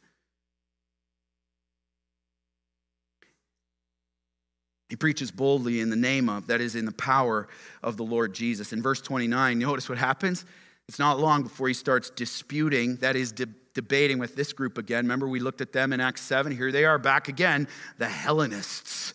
[4.89, 7.47] He preaches boldly in the name of, that is, in the power
[7.81, 8.73] of the Lord Jesus.
[8.73, 10.43] In verse 29, notice what happens?
[10.89, 15.05] It's not long before he starts disputing, that is, de- debating with this group again.
[15.05, 16.51] Remember, we looked at them in Acts 7.
[16.51, 19.13] Here they are back again, the Hellenists,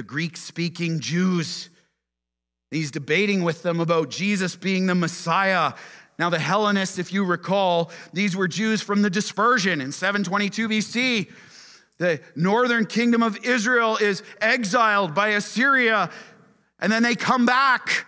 [0.00, 1.68] the Greek speaking Jews.
[2.70, 5.74] He's debating with them about Jesus being the Messiah.
[6.18, 11.30] Now, the Hellenists, if you recall, these were Jews from the dispersion in 722 BC.
[11.98, 16.08] The northern kingdom of Israel is exiled by Assyria,
[16.78, 18.06] and then they come back.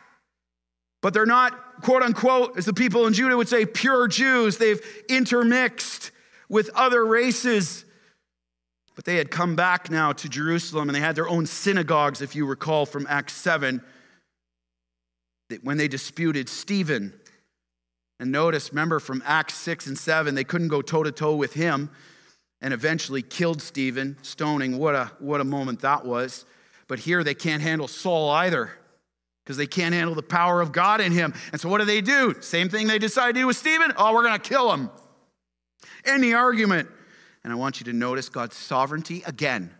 [1.03, 4.57] But they're not quote unquote, as the people in Judah would say, pure Jews.
[4.57, 6.11] They've intermixed
[6.49, 7.85] with other races.
[8.95, 12.37] But they had come back now to Jerusalem and they had their own synagogues, if
[12.37, 13.83] you recall from Acts 7,
[15.63, 17.13] when they disputed Stephen.
[18.21, 21.55] And notice, remember from Acts 6 and 7, they couldn't go toe to toe with
[21.55, 21.91] him
[22.61, 24.79] and eventually killed Stephen, stoning.
[24.79, 26.45] What a, what a moment that was.
[26.87, 28.71] But here they can't handle Saul either
[29.43, 31.35] because they can't handle the power of God in him.
[31.51, 32.35] And so what do they do?
[32.41, 33.93] Same thing they decided to do with Stephen.
[33.97, 34.91] Oh, we're going to kill him.
[36.05, 36.89] The argument.
[37.45, 39.71] And I want you to notice God's sovereignty again,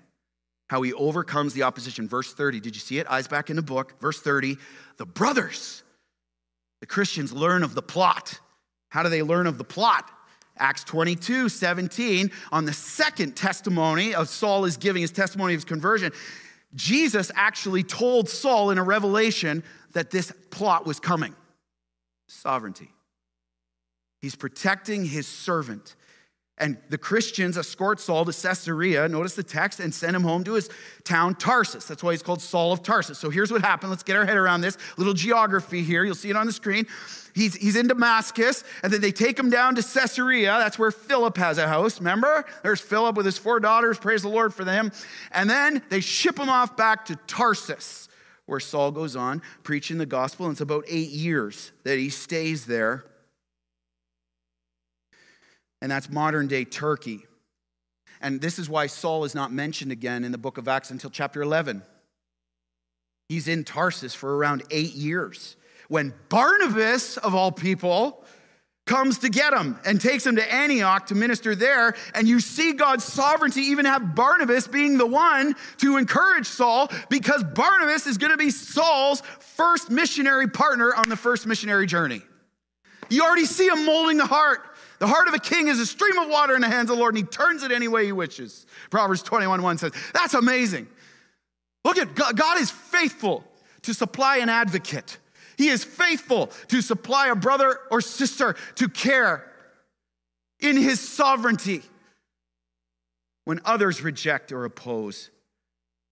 [0.69, 2.09] how he overcomes the opposition.
[2.09, 3.11] Verse 30, did you see it?
[3.11, 4.01] Eyes back in the book.
[4.01, 4.57] Verse 30,
[4.97, 5.83] the brothers,
[6.81, 8.41] the Christians learn of the plot.
[8.89, 10.11] How do they learn of the plot?
[10.59, 15.65] Acts 22, 17, on the second testimony of Saul is giving his testimony of his
[15.65, 16.13] conversion.
[16.75, 21.35] Jesus actually told Saul in a revelation that this plot was coming
[22.29, 22.91] sovereignty.
[24.21, 25.95] He's protecting his servant.
[26.59, 30.53] And the Christians escort Saul to Caesarea, notice the text, and send him home to
[30.53, 30.69] his
[31.03, 31.87] town, Tarsus.
[31.87, 33.19] That's why he's called Saul of Tarsus.
[33.19, 33.91] So here's what happened.
[33.91, 34.77] Let's get our head around this.
[34.99, 36.05] Little geography here.
[36.05, 36.87] You'll see it on the screen.
[37.35, 40.59] He's, he's in Damascus, and then they take him down to Caesarea.
[40.59, 41.99] That's where Philip has a house.
[41.99, 42.45] Remember?
[42.63, 43.99] There's Philip with his four daughters.
[43.99, 44.93] Praise the Lord for them.
[45.33, 48.11] And then they ship him off back to Tarsus,
[48.45, 50.47] where Saul goes on preaching the gospel.
[50.47, 53.07] And it's about eight years that he stays there
[55.83, 57.27] and that's modern day Turkey.
[58.23, 61.11] And this is why Saul is not mentioned again in the book of Acts until
[61.11, 61.83] chapter 11.
[63.29, 65.57] He's in Tarsus for around eight years
[65.89, 68.25] when Barnabas, of all people,
[68.87, 71.97] comes to get him and takes him to Antioch to minister there.
[72.15, 77.43] And you see God's sovereignty even have Barnabas being the one to encourage Saul because
[77.43, 82.23] Barnabas is going to be Saul's first missionary partner on the first missionary journey.
[83.11, 84.61] You already see him molding the heart.
[85.03, 87.01] The heart of a king is a stream of water in the hands of the
[87.01, 88.67] Lord, and he turns it any way he wishes.
[88.89, 90.87] Proverbs 21 1 says, That's amazing.
[91.85, 93.43] Look at God, God is faithful
[93.83, 95.19] to supply an advocate.
[95.59, 99.51] He is faithful to supply a brother or sister to care
[100.61, 101.83] in his sovereignty
[103.45, 105.31] when others reject or oppose.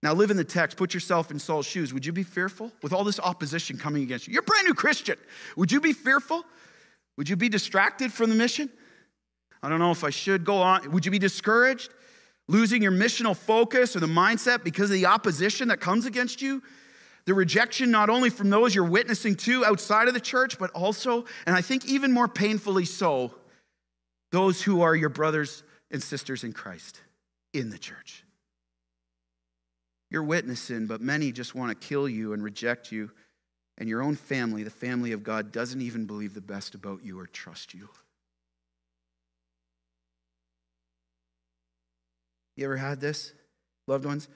[0.03, 1.93] Now, live in the text, put yourself in Saul's shoes.
[1.93, 4.33] Would you be fearful with all this opposition coming against you?
[4.33, 5.15] You're a brand new Christian.
[5.55, 6.43] Would you be fearful?
[7.15, 8.69] Would you be distracted from the mission?
[9.63, 10.91] I don't know if I should go on.
[10.91, 11.91] Would you be discouraged?
[12.47, 16.61] Losing your missional focus or the mindset because of the opposition that comes against you?
[17.25, 21.25] The rejection, not only from those you're witnessing to outside of the church, but also,
[21.45, 23.35] and I think even more painfully so,
[24.31, 26.99] those who are your brothers and sisters in Christ
[27.53, 28.23] in the church.
[30.09, 33.11] You're witnessing, but many just want to kill you and reject you.
[33.81, 37.19] and your own family, the family of God, doesn't even believe the best about you
[37.19, 37.89] or trust you.
[42.55, 43.33] You ever had this,
[43.87, 44.27] loved ones?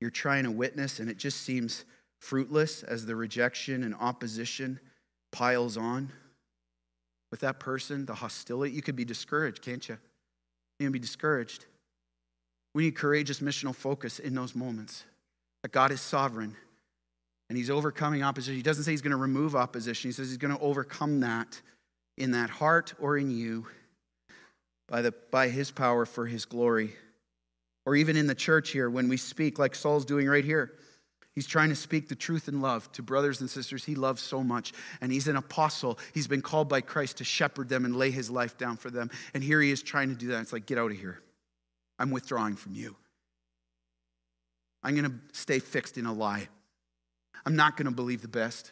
[0.00, 1.84] You're trying to witness and it just seems
[2.20, 4.80] fruitless as the rejection and opposition
[5.32, 6.10] piles on.
[7.30, 9.96] With that person, the hostility, you could be discouraged, can't you?
[10.78, 11.64] You can be discouraged.
[12.74, 15.04] We need courageous missional focus in those moments.
[15.62, 16.56] That God is sovereign
[17.48, 18.56] and He's overcoming opposition.
[18.56, 21.60] He doesn't say He's going to remove opposition, He says He's going to overcome that
[22.18, 23.66] in that heart or in you
[24.88, 26.94] by, the, by His power for His glory.
[27.84, 30.72] Or even in the church here, when we speak, like Saul's doing right here.
[31.34, 34.42] He's trying to speak the truth in love to brothers and sisters he loves so
[34.42, 34.72] much.
[35.00, 35.98] And he's an apostle.
[36.12, 39.10] He's been called by Christ to shepherd them and lay his life down for them.
[39.32, 40.42] And here he is trying to do that.
[40.42, 41.20] It's like, get out of here.
[41.98, 42.96] I'm withdrawing from you.
[44.82, 46.48] I'm going to stay fixed in a lie.
[47.46, 48.70] I'm not going to believe the best.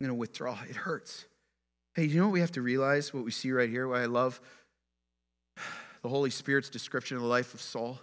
[0.00, 0.58] I'm going to withdraw.
[0.68, 1.24] It hurts.
[1.94, 3.14] Hey, you know what we have to realize?
[3.14, 4.40] What we see right here, why I love?
[6.02, 7.98] The Holy Spirit's description of the life of Saul.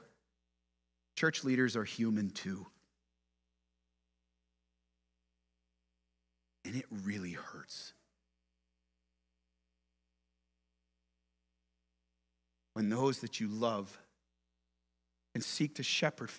[1.16, 2.66] Church leaders are human too.
[6.66, 7.94] And it really hurts.
[12.74, 14.00] when those that you love
[15.36, 16.32] and seek to shepherd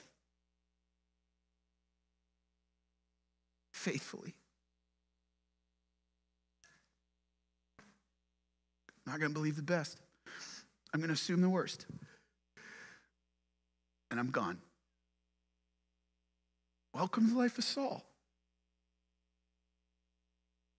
[3.72, 4.34] faithfully.
[9.06, 10.00] I'm not going to believe the best.
[10.92, 11.86] I'm going to assume the worst.
[14.10, 14.58] And I'm gone.
[16.94, 18.04] Welcome to the life of Saul.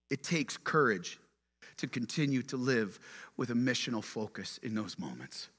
[0.10, 1.20] It takes courage
[1.78, 3.00] to continue to live
[3.36, 5.50] with a missional focus in those moments.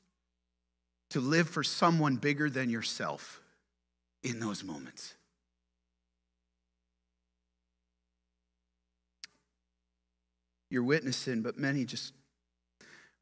[1.11, 3.41] To live for someone bigger than yourself
[4.23, 5.15] in those moments.
[10.71, 12.13] You're witnessing, but many just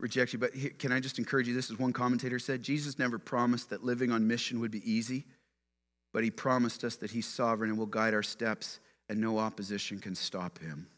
[0.02, 0.38] reject you.
[0.38, 1.54] But can I just encourage you?
[1.54, 5.24] This is one commentator said Jesus never promised that living on mission would be easy,
[6.12, 9.98] but he promised us that he's sovereign and will guide our steps, and no opposition
[9.98, 10.88] can stop him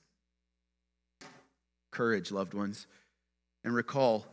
[1.95, 2.87] courage, loved ones.
[3.63, 4.27] And recall,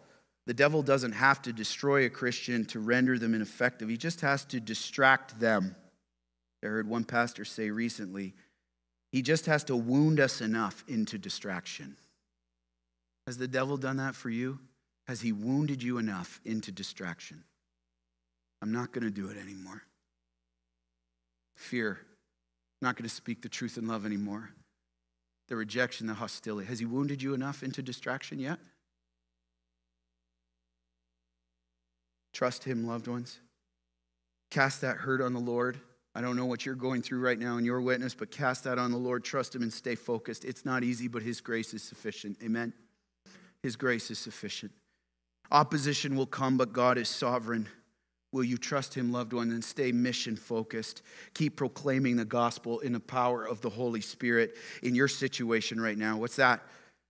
[0.47, 4.43] the devil doesn't have to destroy a Christian to render them ineffective, he just has
[4.45, 5.75] to distract them.
[6.63, 8.33] I heard one pastor say recently,
[9.11, 11.97] he just has to wound us enough into distraction.
[13.31, 14.59] Has the devil done that for you?
[15.07, 17.45] Has he wounded you enough into distraction?
[18.61, 19.83] I'm not going to do it anymore.
[21.55, 21.91] Fear.
[22.01, 24.49] I'm not going to speak the truth in love anymore
[25.47, 26.67] the rejection, the hostility.
[26.67, 28.59] Has he wounded you enough into distraction yet?
[32.33, 33.39] Trust him, loved ones.
[34.49, 35.79] Cast that hurt on the Lord.
[36.13, 38.77] I don't know what you're going through right now in your witness, but cast that
[38.77, 39.23] on the Lord.
[39.23, 40.43] Trust him and stay focused.
[40.43, 42.37] It's not easy, but his grace is sufficient.
[42.43, 42.73] Amen.
[43.63, 44.71] His grace is sufficient.
[45.51, 47.67] Opposition will come, but God is sovereign.
[48.31, 51.01] Will you trust him, loved one, and stay mission focused?
[51.33, 55.97] Keep proclaiming the gospel in the power of the Holy Spirit in your situation right
[55.97, 56.17] now.
[56.17, 56.61] What's that?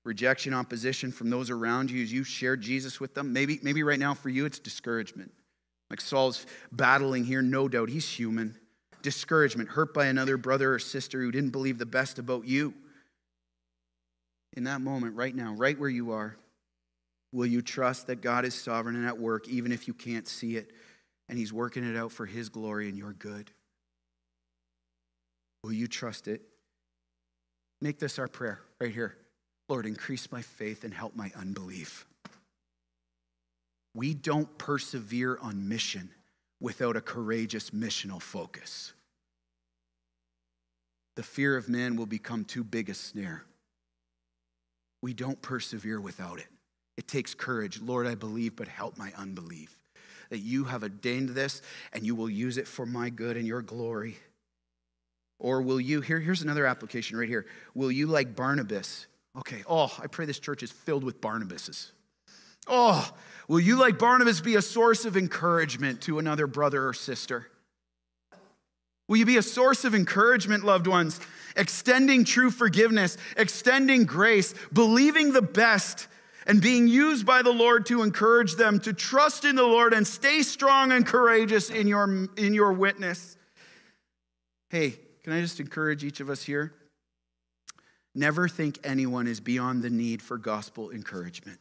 [0.04, 3.32] Rejection, opposition from those around you as you share Jesus with them.
[3.32, 5.32] Maybe, maybe right now for you it's discouragement.
[5.92, 7.90] Like Saul's battling here, no doubt.
[7.90, 8.58] He's human.
[9.04, 12.74] Discouragement, hurt by another brother or sister who didn't believe the best about you.
[14.54, 16.36] In that moment, right now, right where you are,
[17.32, 20.58] will you trust that God is sovereign and at work, even if you can't see
[20.58, 20.72] it?
[21.32, 23.50] and He's working it out for His glory and your good.
[25.64, 26.42] Will you trust it?
[27.80, 29.16] Make this our prayer right here.
[29.70, 32.06] Lord, increase my faith and help my unbelief.
[33.96, 36.10] We don't persevere on mission
[36.60, 38.92] without a courageous missional focus.
[41.16, 43.46] The fear of man will become too big a snare.
[45.02, 46.48] We don't persevere without it.
[46.98, 47.82] It takes courage.
[47.82, 49.78] Lord, I believe, but help my unbelief
[50.32, 51.62] that you have ordained this
[51.94, 54.18] and you will use it for my good and your glory?
[55.40, 57.46] Or will you, here, here's another application right here.
[57.76, 61.92] Will you, like Barnabas, okay, oh, I pray this church is filled with Barnabases.
[62.68, 63.10] Oh,
[63.48, 67.48] will you, like Barnabas, be a source of encouragement to another brother or sister?
[69.10, 71.20] Will you be a source of encouragement, loved ones?
[71.58, 76.08] Extending true forgiveness, extending grace, believing the best
[76.52, 80.06] and being used by the Lord to encourage them to trust in the Lord and
[80.06, 83.38] stay strong and courageous in your, in your witness.
[84.70, 86.74] Hey, can I just encourage each of us here?
[88.14, 91.58] Never think anyone is beyond the need for gospel encouragement.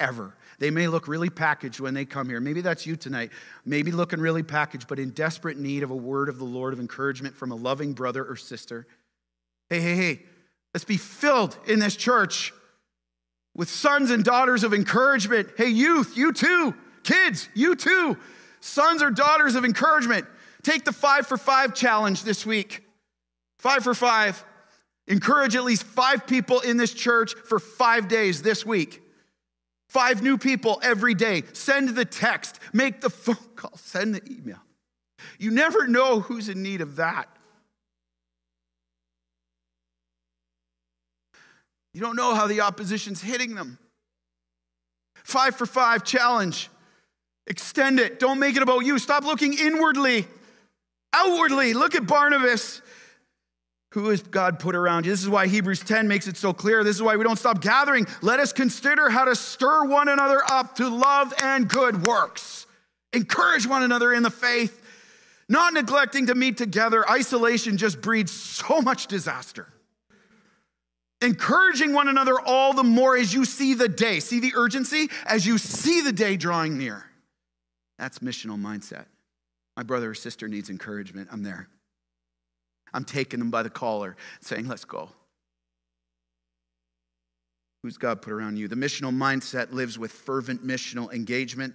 [0.00, 0.34] ever.
[0.58, 2.40] They may look really packaged when they come here.
[2.40, 3.32] Maybe that's you tonight.
[3.64, 6.80] Maybe looking really packaged, but in desperate need of a word of the Lord of
[6.80, 8.86] encouragement from a loving brother or sister.
[9.68, 10.22] Hey, hey, hey,
[10.72, 12.52] let's be filled in this church
[13.54, 15.48] with sons and daughters of encouragement.
[15.56, 16.74] Hey, youth, you too.
[17.02, 18.16] Kids, you too.
[18.60, 20.26] Sons or daughters of encouragement.
[20.62, 22.82] Take the five for five challenge this week.
[23.58, 24.42] Five for five.
[25.06, 29.02] Encourage at least five people in this church for five days this week.
[29.88, 31.42] Five new people every day.
[31.52, 34.58] Send the text, make the phone call, send the email.
[35.38, 37.28] You never know who's in need of that.
[41.94, 43.78] You don't know how the opposition's hitting them.
[45.22, 46.68] Five for five challenge.
[47.46, 48.18] Extend it.
[48.18, 48.98] Don't make it about you.
[48.98, 50.26] Stop looking inwardly,
[51.12, 51.72] outwardly.
[51.72, 52.82] Look at Barnabas.
[53.92, 55.12] Who has God put around you?
[55.12, 56.82] This is why Hebrews 10 makes it so clear.
[56.82, 58.08] This is why we don't stop gathering.
[58.22, 62.66] Let us consider how to stir one another up to love and good works.
[63.12, 64.82] Encourage one another in the faith,
[65.48, 67.08] not neglecting to meet together.
[67.08, 69.68] Isolation just breeds so much disaster.
[71.24, 74.20] Encouraging one another all the more as you see the day.
[74.20, 75.08] See the urgency?
[75.24, 77.06] As you see the day drawing near.
[77.98, 79.06] That's missional mindset.
[79.74, 81.28] My brother or sister needs encouragement.
[81.32, 81.68] I'm there.
[82.92, 85.08] I'm taking them by the collar, saying, Let's go.
[87.82, 88.68] Who's God put around you?
[88.68, 91.74] The missional mindset lives with fervent missional engagement,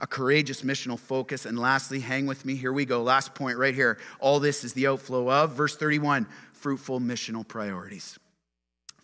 [0.00, 2.54] a courageous missional focus, and lastly, hang with me.
[2.54, 3.02] Here we go.
[3.02, 3.98] Last point right here.
[4.20, 8.18] All this is the outflow of, verse 31, fruitful missional priorities.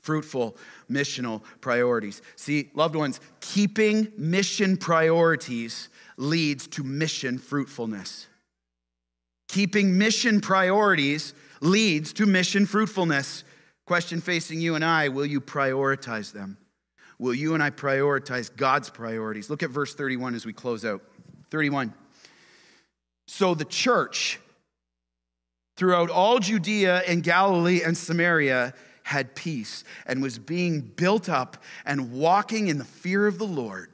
[0.04, 0.54] Fruitful
[0.90, 2.20] missional priorities.
[2.36, 5.88] See, loved ones, keeping mission priorities
[6.18, 8.26] leads to mission fruitfulness.
[9.48, 11.32] Keeping mission priorities
[11.62, 13.44] leads to mission fruitfulness.
[13.86, 16.58] Question facing you and I will you prioritize them?
[17.18, 19.48] Will you and I prioritize God's priorities?
[19.48, 21.00] Look at verse 31 as we close out.
[21.50, 21.94] 31.
[23.26, 24.38] So the church
[25.76, 28.74] throughout all Judea and Galilee and Samaria
[29.04, 33.90] had peace and was being built up and walking in the fear of the Lord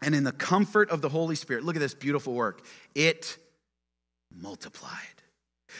[0.00, 1.64] and in the comfort of the Holy Spirit.
[1.64, 2.64] Look at this beautiful work.
[2.94, 3.36] It
[4.34, 5.18] multiplied.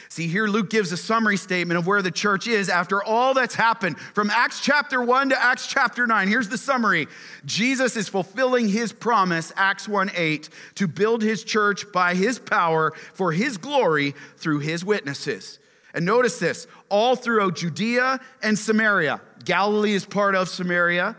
[0.07, 3.55] See, here Luke gives a summary statement of where the church is after all that's
[3.55, 6.27] happened from Acts chapter 1 to Acts chapter 9.
[6.27, 7.07] Here's the summary
[7.45, 12.93] Jesus is fulfilling his promise, Acts 1 8, to build his church by his power
[13.13, 15.59] for his glory through his witnesses.
[15.93, 21.15] And notice this all throughout Judea and Samaria, Galilee is part of Samaria,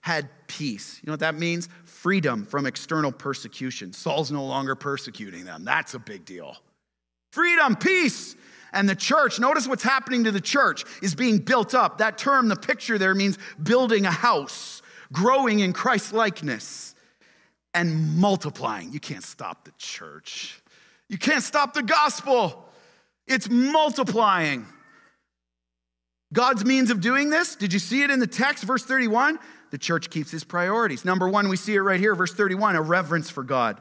[0.00, 1.00] had peace.
[1.02, 1.68] You know what that means?
[1.84, 3.92] Freedom from external persecution.
[3.92, 5.64] Saul's no longer persecuting them.
[5.64, 6.56] That's a big deal
[7.34, 8.36] freedom, peace.
[8.72, 11.98] And the church, notice what's happening to the church, is being built up.
[11.98, 16.94] That term, the picture there means building a house, growing in Christ likeness,
[17.72, 18.92] and multiplying.
[18.92, 20.60] You can't stop the church.
[21.08, 22.68] You can't stop the gospel.
[23.26, 24.66] It's multiplying.
[26.32, 29.38] God's means of doing this, did you see it in the text, verse 31?
[29.70, 31.04] The church keeps his priorities.
[31.04, 33.80] Number one, we see it right here, verse 31, a reverence for God.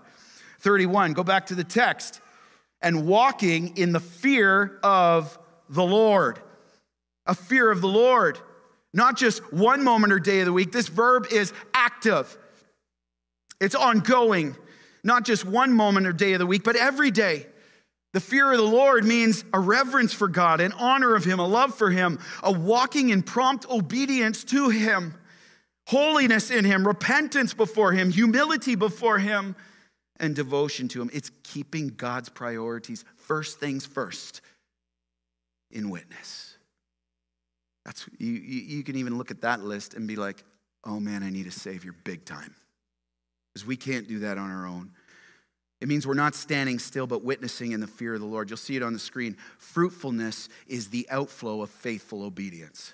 [0.59, 2.21] 31, go back to the text
[2.81, 5.37] and walking in the fear of
[5.69, 6.39] the Lord.
[7.25, 8.37] A fear of the Lord.
[8.93, 10.71] Not just one moment or day of the week.
[10.71, 12.37] This verb is active,
[13.59, 14.55] it's ongoing.
[15.05, 17.47] Not just one moment or day of the week, but every day.
[18.13, 21.47] The fear of the Lord means a reverence for God, an honor of Him, a
[21.47, 25.15] love for Him, a walking in prompt obedience to Him,
[25.87, 29.55] holiness in Him, repentance before Him, humility before Him
[30.19, 31.09] and devotion to Him.
[31.11, 34.41] It's keeping God's priorities first things first
[35.71, 36.57] in witness.
[37.83, 40.43] That's you, you can even look at that list and be like,
[40.85, 42.53] oh man, I need a Savior big time.
[43.53, 44.91] Because we can't do that on our own.
[45.83, 48.49] It means we're not standing still, but witnessing in the fear of the Lord.
[48.49, 49.35] You'll see it on the screen.
[49.57, 52.93] Fruitfulness is the outflow of faithful obedience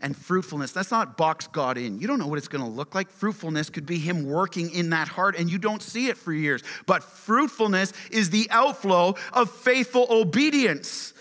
[0.00, 0.72] and fruitfulness.
[0.72, 2.00] That's not box God in.
[2.00, 3.08] You don't know what it's going to look like.
[3.08, 6.64] Fruitfulness could be Him working in that heart and you don't see it for years.
[6.86, 11.14] But fruitfulness is the outflow of faithful obedience.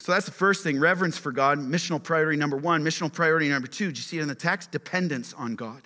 [0.00, 2.82] So that's the first thing reverence for God, missional priority number one.
[2.82, 4.70] Missional priority number two, do you see it in the text?
[4.70, 5.82] Dependence on God.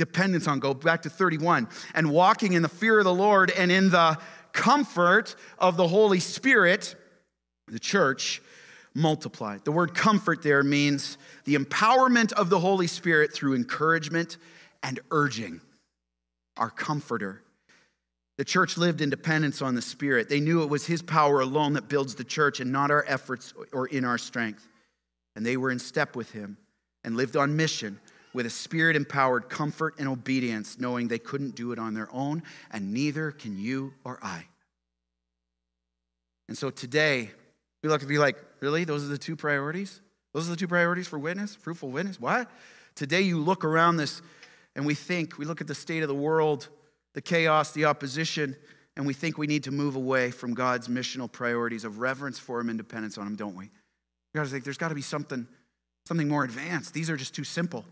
[0.00, 1.68] Dependence on Go Back to 31.
[1.94, 4.16] And walking in the fear of the Lord and in the
[4.52, 6.96] comfort of the Holy Spirit,
[7.68, 8.40] the church
[8.94, 9.66] multiplied.
[9.66, 14.38] The word comfort there means the empowerment of the Holy Spirit through encouragement
[14.82, 15.60] and urging.
[16.56, 17.42] Our comforter.
[18.38, 20.30] The church lived in dependence on the Spirit.
[20.30, 23.52] They knew it was His power alone that builds the church and not our efforts
[23.74, 24.66] or in our strength.
[25.36, 26.56] And they were in step with Him
[27.04, 28.00] and lived on mission
[28.32, 32.42] with a spirit empowered comfort and obedience, knowing they couldn't do it on their own,
[32.70, 34.44] and neither can you or I.
[36.48, 37.30] And so today,
[37.82, 38.84] we look to be like, really?
[38.84, 40.00] Those are the two priorities?
[40.32, 42.20] Those are the two priorities for witness, fruitful witness?
[42.20, 42.50] What?
[42.94, 44.22] Today, you look around this
[44.76, 46.68] and we think, we look at the state of the world,
[47.14, 48.56] the chaos, the opposition,
[48.96, 52.60] and we think we need to move away from God's missional priorities of reverence for
[52.60, 53.64] Him and dependence on Him, don't we?
[53.64, 53.70] You
[54.34, 55.46] gotta think there's got to be something,
[56.06, 56.94] something more advanced.
[56.94, 57.84] These are just too simple.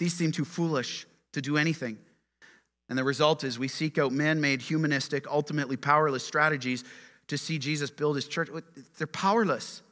[0.00, 1.98] These seem too foolish to do anything.
[2.88, 6.84] And the result is we seek out man made, humanistic, ultimately powerless strategies
[7.28, 8.48] to see Jesus build his church.
[8.96, 9.82] They're powerless.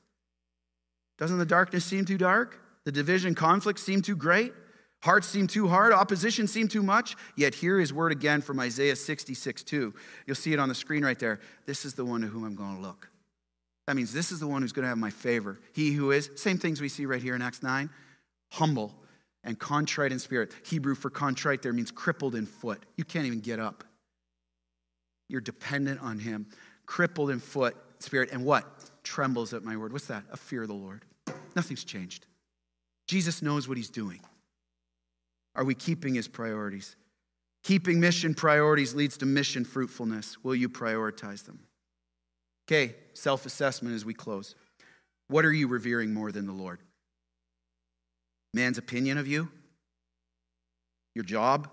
[1.18, 2.58] Doesn't the darkness seem too dark?
[2.84, 4.54] The division, conflict seem too great?
[5.02, 7.14] Hearts seem too hard, opposition seem too much.
[7.36, 9.94] Yet here is word again from Isaiah 66 2.
[10.26, 11.38] You'll see it on the screen right there.
[11.66, 13.10] This is the one to whom I'm going to look.
[13.86, 15.60] That means this is the one who's going to have my favor.
[15.74, 17.90] He who is, same things we see right here in Acts 9,
[18.52, 18.94] humble
[19.44, 20.52] and contrite in spirit.
[20.64, 22.84] Hebrew for contrite there means crippled in foot.
[22.96, 23.84] You can't even get up.
[25.28, 26.46] You're dependent on him.
[26.86, 28.64] Crippled in foot, spirit, and what?
[29.04, 29.92] Trembles at my word.
[29.92, 30.24] What's that?
[30.32, 31.04] A fear of the Lord.
[31.54, 32.26] Nothing's changed.
[33.06, 34.20] Jesus knows what he's doing.
[35.54, 36.96] Are we keeping his priorities?
[37.64, 40.42] Keeping mission priorities leads to mission fruitfulness.
[40.42, 41.60] Will you prioritize them?
[42.66, 44.54] Okay, self assessment as we close.
[45.28, 46.80] What are you revering more than the Lord?
[48.58, 49.48] Man's opinion of you?
[51.14, 51.68] Your job?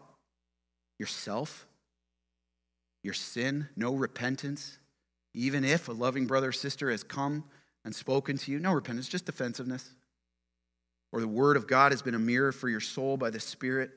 [1.00, 1.66] Yourself?
[3.04, 3.68] Your sin?
[3.76, 4.78] No repentance?
[5.34, 7.44] Even if a loving brother or sister has come
[7.84, 9.90] and spoken to you, no repentance, just defensiveness
[11.12, 13.90] or the Word of God has been a mirror for your soul by the Spirit,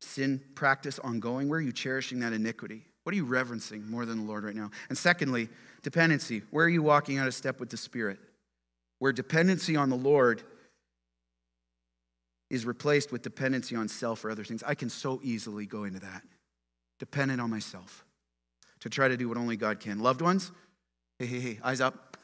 [0.00, 2.84] sin practice ongoing, where are you cherishing that iniquity?
[3.02, 4.70] What are you reverencing more than the Lord right now?
[4.88, 5.48] And secondly,
[5.82, 6.42] dependency.
[6.50, 8.18] Where are you walking out of step with the Spirit?
[8.98, 10.42] Where dependency on the Lord
[12.54, 14.62] is replaced with dependency on self or other things.
[14.64, 16.22] I can so easily go into that.
[17.00, 18.04] Dependent on myself
[18.80, 19.98] to try to do what only God can.
[19.98, 20.52] Loved ones,
[21.18, 22.16] hey, hey, hey, eyes up.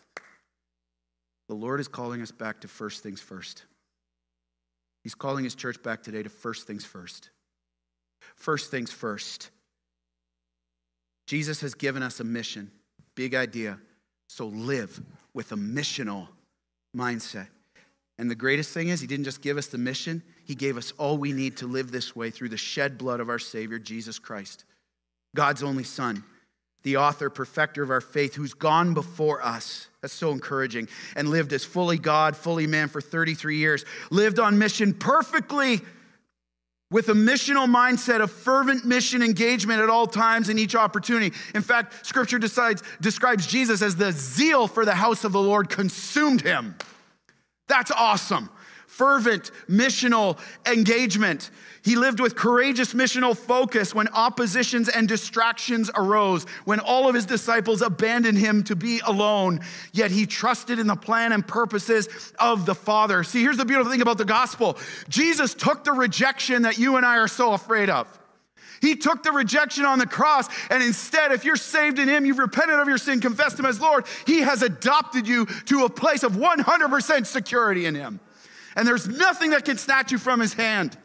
[1.48, 3.64] The Lord is calling us back to first things first.
[5.02, 7.30] He's calling his church back today to first things first.
[8.36, 9.50] First things first.
[11.26, 12.70] Jesus has given us a mission,
[13.16, 13.78] big idea.
[14.28, 15.00] So live
[15.34, 16.28] with a missional
[16.96, 17.48] mindset.
[18.20, 20.92] And the greatest thing is, he didn't just give us the mission, he gave us
[20.98, 24.18] all we need to live this way through the shed blood of our Savior, Jesus
[24.18, 24.64] Christ,
[25.34, 26.22] God's only Son
[26.82, 29.88] the author, perfecter of our faith, who's gone before us.
[30.00, 30.88] That's so encouraging.
[31.14, 33.84] And lived as fully God, fully man for 33 years.
[34.10, 35.80] Lived on mission perfectly
[36.90, 41.36] with a missional mindset of fervent mission engagement at all times in each opportunity.
[41.54, 45.68] In fact, scripture decides, describes Jesus as the zeal for the house of the Lord
[45.68, 46.74] consumed him.
[47.70, 48.50] That's awesome
[48.90, 51.50] fervent missional engagement.
[51.82, 57.24] He lived with courageous missional focus when oppositions and distractions arose, when all of his
[57.24, 59.60] disciples abandoned him to be alone,
[59.92, 62.08] yet he trusted in the plan and purposes
[62.38, 63.24] of the Father.
[63.24, 64.76] See, here's the beautiful thing about the gospel
[65.08, 68.19] Jesus took the rejection that you and I are so afraid of.
[68.80, 72.38] He took the rejection on the cross, and instead, if you're saved in Him, you've
[72.38, 76.22] repented of your sin, confessed Him as Lord, He has adopted you to a place
[76.22, 78.20] of 100% security in Him.
[78.76, 80.96] And there's nothing that can snatch you from his hand.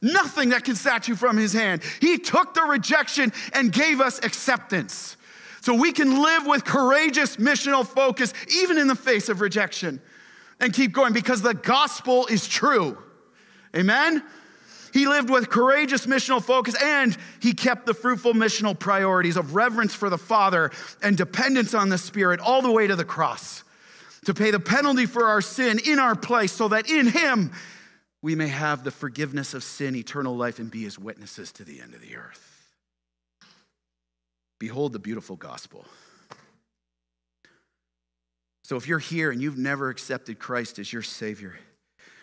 [0.00, 1.82] Nothing that can snatch you from his hand.
[2.00, 5.16] He took the rejection and gave us acceptance.
[5.60, 10.00] So we can live with courageous missional focus, even in the face of rejection,
[10.58, 12.98] and keep going because the gospel is true.
[13.76, 14.24] Amen?
[14.92, 19.94] He lived with courageous missional focus and he kept the fruitful missional priorities of reverence
[19.94, 20.70] for the Father
[21.02, 23.64] and dependence on the Spirit all the way to the cross
[24.24, 27.52] to pay the penalty for our sin in our place, so that in Him
[28.20, 31.80] we may have the forgiveness of sin, eternal life, and be His witnesses to the
[31.80, 32.48] end of the earth.
[34.58, 35.84] Behold the beautiful gospel.
[38.62, 41.58] So, if you're here and you've never accepted Christ as your Savior,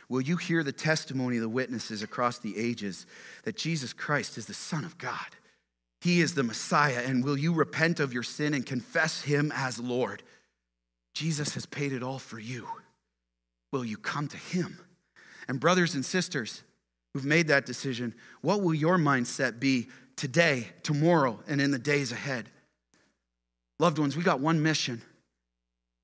[0.09, 3.05] will you hear the testimony of the witnesses across the ages
[3.43, 5.17] that Jesus Christ is the Son of God?
[6.01, 9.79] He is the Messiah, and will you repent of your sin and confess Him as
[9.79, 10.23] Lord?
[11.13, 12.67] Jesus has paid it all for you.
[13.71, 14.79] Will you come to him?
[15.47, 16.63] And, brothers and sisters
[17.13, 22.11] who've made that decision, what will your mindset be today, tomorrow, and in the days
[22.11, 22.49] ahead?
[23.79, 25.01] Loved ones, we got one mission,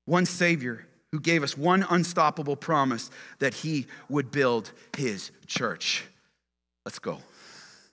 [0.04, 0.86] one Savior
[1.16, 6.04] who gave us one unstoppable promise that he would build his church.
[6.84, 7.20] Let's go.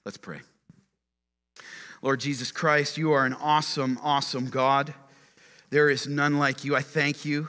[0.03, 0.41] Let's pray.
[2.01, 4.93] Lord Jesus Christ, you are an awesome, awesome God.
[5.69, 6.75] There is none like you.
[6.75, 7.47] I thank you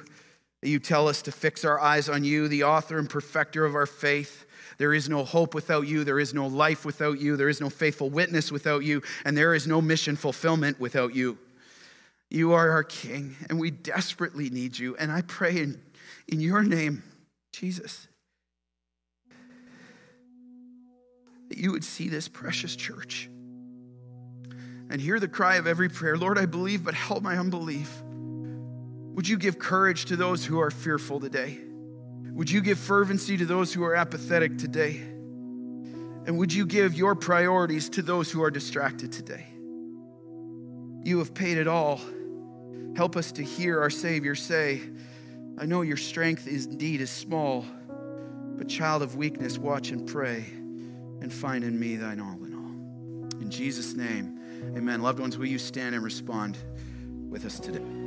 [0.63, 3.75] that you tell us to fix our eyes on you, the author and perfecter of
[3.75, 4.47] our faith.
[4.79, 6.05] There is no hope without you.
[6.05, 7.37] There is no life without you.
[7.37, 9.03] There is no faithful witness without you.
[9.25, 11.37] And there is no mission fulfillment without you.
[12.35, 14.97] You are our King, and we desperately need you.
[14.97, 15.81] And I pray in,
[16.27, 17.05] in your name,
[17.53, 18.09] Jesus,
[21.49, 23.31] that you would see this precious church
[24.91, 28.03] and hear the cry of every prayer Lord, I believe, but help my unbelief.
[28.03, 31.61] Would you give courage to those who are fearful today?
[32.33, 34.97] Would you give fervency to those who are apathetic today?
[34.97, 39.47] And would you give your priorities to those who are distracted today?
[41.05, 42.01] You have paid it all.
[42.97, 44.81] Help us to hear our Savior say,
[45.59, 47.65] I know your strength is indeed is small,
[48.57, 50.47] but child of weakness, watch and pray
[51.21, 53.41] and find in me thine all in all.
[53.41, 54.39] In Jesus' name,
[54.77, 55.03] amen.
[55.03, 56.59] Loved ones, will you stand and respond
[57.31, 58.04] with us today?